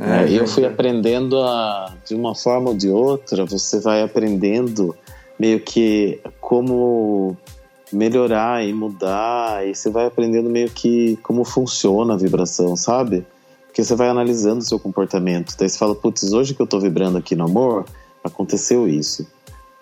É, 0.00 0.32
é, 0.32 0.38
eu 0.38 0.46
fui 0.46 0.64
aprendendo 0.64 1.42
a, 1.42 1.92
de 2.06 2.14
uma 2.14 2.34
forma 2.34 2.70
ou 2.70 2.76
de 2.76 2.88
outra, 2.88 3.44
você 3.44 3.80
vai 3.80 4.02
aprendendo 4.02 4.96
meio 5.38 5.60
que 5.60 6.20
como 6.40 7.36
melhorar 7.92 8.66
e 8.66 8.72
mudar, 8.72 9.66
e 9.66 9.74
você 9.74 9.88
vai 9.88 10.06
aprendendo 10.06 10.50
meio 10.50 10.68
que 10.68 11.16
como 11.22 11.44
funciona 11.44 12.14
a 12.14 12.16
vibração, 12.16 12.76
sabe? 12.76 13.26
Porque 13.66 13.82
você 13.82 13.94
vai 13.94 14.08
analisando 14.08 14.58
o 14.58 14.64
seu 14.64 14.78
comportamento. 14.78 15.54
Daí 15.58 15.68
você 15.68 15.78
fala, 15.78 15.94
putz, 15.94 16.32
hoje 16.32 16.54
que 16.54 16.60
eu 16.60 16.66
tô 16.66 16.80
vibrando 16.80 17.16
aqui 17.16 17.34
no 17.34 17.44
amor, 17.44 17.86
aconteceu 18.22 18.88
isso. 18.88 19.26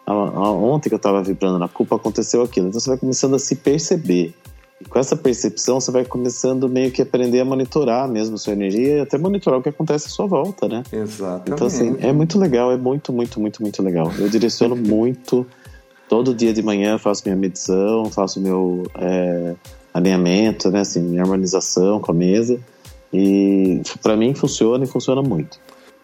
Ontem 0.07 0.89
que 0.89 0.95
eu 0.95 1.01
tava 1.01 1.23
vibrando 1.23 1.59
na 1.59 1.69
culpa, 1.69 1.97
aconteceu 1.97 2.43
aquilo. 2.43 2.69
Então 2.69 2.81
você 2.81 2.91
vai 2.91 2.99
começando 2.99 3.35
a 3.35 3.39
se 3.39 3.57
perceber. 3.57 4.35
E 4.81 4.85
com 4.85 4.99
essa 4.99 5.17
percepção, 5.17 5.81
você 5.81 5.91
vai 5.91 6.05
começando 6.05 6.69
meio 6.69 6.91
que 6.91 7.01
aprender 7.01 7.41
a 7.41 7.45
monitorar 7.45 8.07
mesmo 8.07 8.35
a 8.35 8.39
sua 8.39 8.53
energia 8.53 8.99
e 8.99 9.01
até 9.01 9.17
monitorar 9.17 9.59
o 9.59 9.63
que 9.63 9.71
acontece 9.71 10.07
à 10.07 10.11
sua 10.11 10.27
volta, 10.27 10.69
né? 10.69 10.83
Exatamente. 10.93 11.51
Então, 11.53 11.67
assim, 11.67 11.97
é 12.01 12.13
muito 12.13 12.39
legal, 12.39 12.71
é 12.71 12.77
muito, 12.77 13.13
muito, 13.13 13.41
muito, 13.41 13.63
muito 13.63 13.83
legal. 13.83 14.13
Eu 14.19 14.29
direciono 14.29 14.77
muito. 14.77 15.47
Todo 16.09 16.35
dia 16.35 16.53
de 16.53 16.63
manhã 16.63 16.99
faço 16.99 17.23
minha 17.25 17.35
medição, 17.35 18.05
faço 18.11 18.41
meu 18.41 18.85
é, 18.97 19.55
alinhamento, 19.93 20.71
né? 20.71 20.81
Assim, 20.81 21.01
minha 21.01 21.23
harmonização 21.23 21.99
com 21.99 22.13
a 22.13 22.15
mesa. 22.15 22.61
E 23.13 23.81
para 24.03 24.17
mim 24.17 24.35
funciona 24.35 24.85
e 24.85 24.87
funciona 24.87 25.23
muito. 25.23 25.59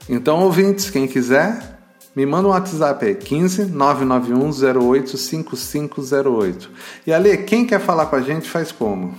Então, 0.09 0.43
ouvintes, 0.43 0.91
quem 0.91 1.07
quiser, 1.07 1.79
me 2.15 2.27
manda 2.27 2.49
um 2.49 2.51
WhatsApp 2.51 3.07
aí, 3.07 3.15
15 3.15 3.65
991 3.67 4.91
08 4.91 5.17
5508. 5.17 6.71
E 7.07 7.13
Ale, 7.13 7.39
quem 7.39 7.67
quer 7.67 7.81
falar 7.81 8.05
com 8.07 8.17
a 8.17 8.21
gente 8.21 8.47
faz 8.49 8.71
como? 8.71 9.15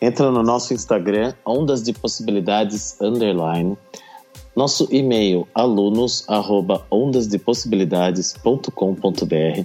Entra 0.00 0.30
no 0.30 0.42
nosso 0.42 0.72
Instagram, 0.72 1.34
Ondas 1.44 1.82
de 1.82 1.92
Possibilidades 1.92 2.96
Underline. 3.00 3.76
Nosso 4.54 4.86
e-mail, 4.90 5.48
alunos, 5.54 6.24
arroba 6.28 6.86
ondasdepossibilidades.com.br. 6.90 9.64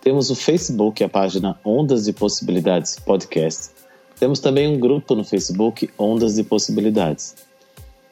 Temos 0.00 0.30
o 0.30 0.36
Facebook, 0.36 1.02
a 1.02 1.08
página 1.08 1.58
Ondas 1.64 2.04
de 2.04 2.12
Possibilidades 2.12 2.98
Podcast. 2.98 3.70
Temos 4.18 4.40
também 4.40 4.68
um 4.68 4.78
grupo 4.78 5.14
no 5.14 5.24
Facebook, 5.24 5.88
Ondas 5.98 6.34
de 6.34 6.42
Possibilidades. 6.42 7.34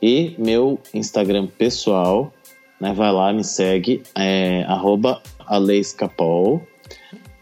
E 0.01 0.35
meu 0.39 0.79
Instagram 0.95 1.47
pessoal, 1.47 2.33
né? 2.81 2.93
Vai 2.95 3.13
lá, 3.13 3.33
me 3.33 3.45
segue, 3.45 4.03
é, 4.15 4.65
arroba 4.69 5.21
aleiscapol. 5.47 6.63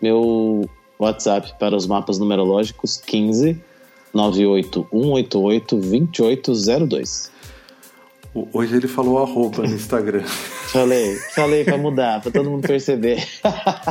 Meu 0.01 0.69
WhatsApp 0.99 1.55
para 1.59 1.75
os 1.75 1.87
mapas 1.87 2.19
numerológicos 2.19 2.97
15 2.99 3.61
98 4.13 4.89
188 4.91 5.77
2802. 5.77 7.33
Hoje 8.53 8.77
ele 8.77 8.89
falou 8.89 9.19
arroba 9.19 9.63
no 9.63 9.75
Instagram. 9.75 10.25
falei, 10.73 11.15
falei 11.35 11.65
para 11.65 11.79
mudar, 11.79 12.21
para 12.21 12.33
todo 12.33 12.51
mundo 12.51 12.67
perceber. 12.67 13.25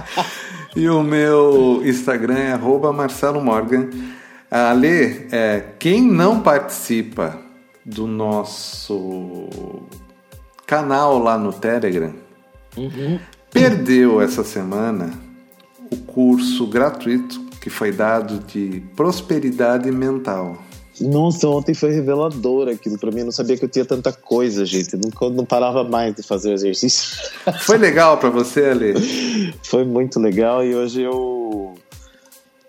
e 0.75 0.89
o 0.89 1.01
meu 1.01 1.81
Instagram 1.85 2.37
é 2.37 2.51
arroba 2.51 2.91
Marcelo 2.91 3.41
Morgan. 3.41 3.89
Ale, 4.51 5.27
é, 5.31 5.63
quem 5.79 6.01
não 6.01 6.41
participa 6.41 7.39
do 7.85 8.05
nosso 8.05 9.49
canal 10.65 11.19
lá 11.19 11.37
no 11.37 11.51
Telegram 11.53 12.13
uhum. 12.77 13.19
perdeu 13.51 14.21
essa 14.21 14.43
semana 14.43 15.11
o 15.91 15.97
curso 15.97 16.67
gratuito 16.67 17.41
que 17.61 17.69
foi 17.69 17.91
dado 17.91 18.39
de 18.39 18.83
prosperidade 18.95 19.89
mental. 19.89 20.57
Nossa, 20.99 21.47
ontem 21.47 21.73
foi 21.73 21.91
revelador 21.91 22.67
aquilo 22.67 22.99
para 22.99 23.09
mim. 23.09 23.19
Eu 23.19 23.25
não 23.25 23.31
sabia 23.31 23.57
que 23.57 23.63
eu 23.63 23.69
tinha 23.69 23.85
tanta 23.85 24.11
coisa, 24.11 24.65
gente. 24.65 24.93
Eu 24.93 24.99
não, 24.99 25.29
não 25.29 25.45
parava 25.45 25.83
mais 25.83 26.13
de 26.13 26.21
fazer 26.21 26.49
o 26.49 26.53
exercício. 26.53 27.17
Foi 27.61 27.77
legal 27.77 28.17
para 28.17 28.29
você, 28.29 28.65
Ali? 28.65 28.93
Foi 29.63 29.85
muito 29.85 30.19
legal 30.19 30.63
e 30.63 30.75
hoje 30.75 31.01
eu 31.01 31.72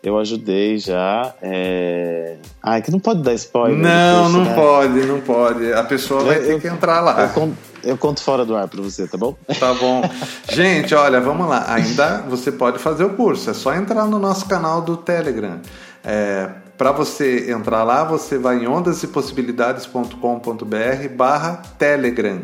eu 0.09 0.17
ajudei 0.17 0.77
já. 0.77 1.33
É... 1.41 2.35
Ah, 2.61 2.77
é 2.77 2.81
que 2.81 2.91
não 2.91 2.99
pode 2.99 3.21
dar 3.21 3.33
spoiler. 3.33 3.77
Não, 3.77 4.29
não 4.29 4.45
né? 4.45 4.53
pode, 4.53 5.05
não 5.05 5.21
pode. 5.21 5.73
A 5.73 5.83
pessoa 5.83 6.23
vai 6.23 6.37
eu, 6.37 6.45
ter 6.45 6.61
que 6.61 6.67
entrar 6.67 7.01
lá. 7.01 7.23
Eu 7.23 7.29
conto, 7.29 7.57
eu 7.83 7.97
conto 7.97 8.21
fora 8.21 8.45
do 8.45 8.55
ar 8.55 8.67
para 8.67 8.81
você, 8.81 9.07
tá 9.07 9.17
bom? 9.17 9.35
Tá 9.59 9.73
bom. 9.73 10.03
Gente, 10.49 10.93
olha, 10.93 11.21
vamos 11.21 11.47
lá. 11.47 11.73
Ainda 11.73 12.23
você 12.27 12.51
pode 12.51 12.79
fazer 12.79 13.03
o 13.03 13.11
curso. 13.11 13.49
É 13.49 13.53
só 13.53 13.73
entrar 13.73 14.05
no 14.05 14.19
nosso 14.19 14.47
canal 14.47 14.81
do 14.81 14.97
Telegram. 14.97 15.59
É, 16.03 16.49
para 16.77 16.91
você 16.91 17.51
entrar 17.51 17.83
lá, 17.83 18.03
você 18.03 18.37
vai 18.37 18.57
em 18.57 18.67
ondasepossibilidades.com.br 18.67 21.09
barra 21.15 21.61
Telegram 21.77 22.41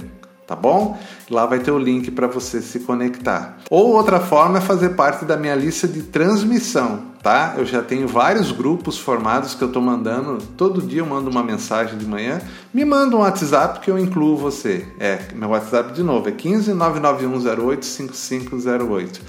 tá 0.52 0.56
bom? 0.56 0.98
Lá 1.30 1.46
vai 1.46 1.60
ter 1.60 1.72
o 1.72 1.80
link 1.80 2.12
para 2.12 2.28
você 2.28 2.62
se 2.62 2.82
conectar. 2.82 3.58
Ou 3.70 3.94
outra 3.94 4.20
forma 4.20 4.58
é 4.58 4.62
fazer 4.62 4.90
parte 4.90 5.24
da 5.24 5.38
minha 5.38 5.56
lista 5.56 5.88
de 5.88 6.04
transmissão, 6.04 7.11
tá? 7.22 7.56
Eu 7.58 7.66
já 7.66 7.82
tenho 7.82 8.08
vários 8.08 8.52
grupos 8.52 8.98
formados 8.98 9.54
que 9.54 9.64
eu 9.64 9.68
estou 9.68 9.82
mandando, 9.82 10.44
todo 10.58 10.82
dia 10.82 11.00
eu 11.00 11.06
mando 11.06 11.30
uma 11.30 11.44
mensagem 11.44 11.98
de 11.98 12.06
manhã, 12.06 12.42
me 12.74 12.84
manda 12.84 13.16
um 13.16 13.20
WhatsApp 13.20 13.80
que 13.80 13.92
eu 13.92 13.98
incluo 13.98 14.36
você. 14.36 14.86
É, 15.00 15.20
meu 15.34 15.50
WhatsApp 15.50 15.94
de 15.94 16.04
novo 16.04 16.28
é 16.30 16.32
15 16.32 16.74
99108 16.74 17.86
5508. 17.86 19.22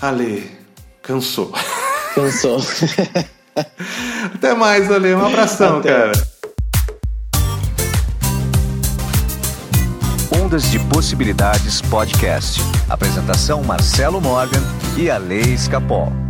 Ale, 0.00 0.50
cansou. 1.02 1.52
Cansou. 2.14 2.58
Até 4.34 4.54
mais, 4.54 4.90
Ale, 4.90 5.14
um 5.14 5.26
abração, 5.26 5.78
Até. 5.78 5.88
cara. 5.88 6.12
Ondas 10.40 10.70
de 10.70 10.78
Possibilidades 10.78 11.82
Podcast. 11.82 12.60
Apresentação 12.88 13.62
Marcelo 13.62 14.20
Morgan 14.20 14.62
e 14.96 15.10
a 15.10 15.18
Lei 15.18 15.42
Escapol. 15.42 16.27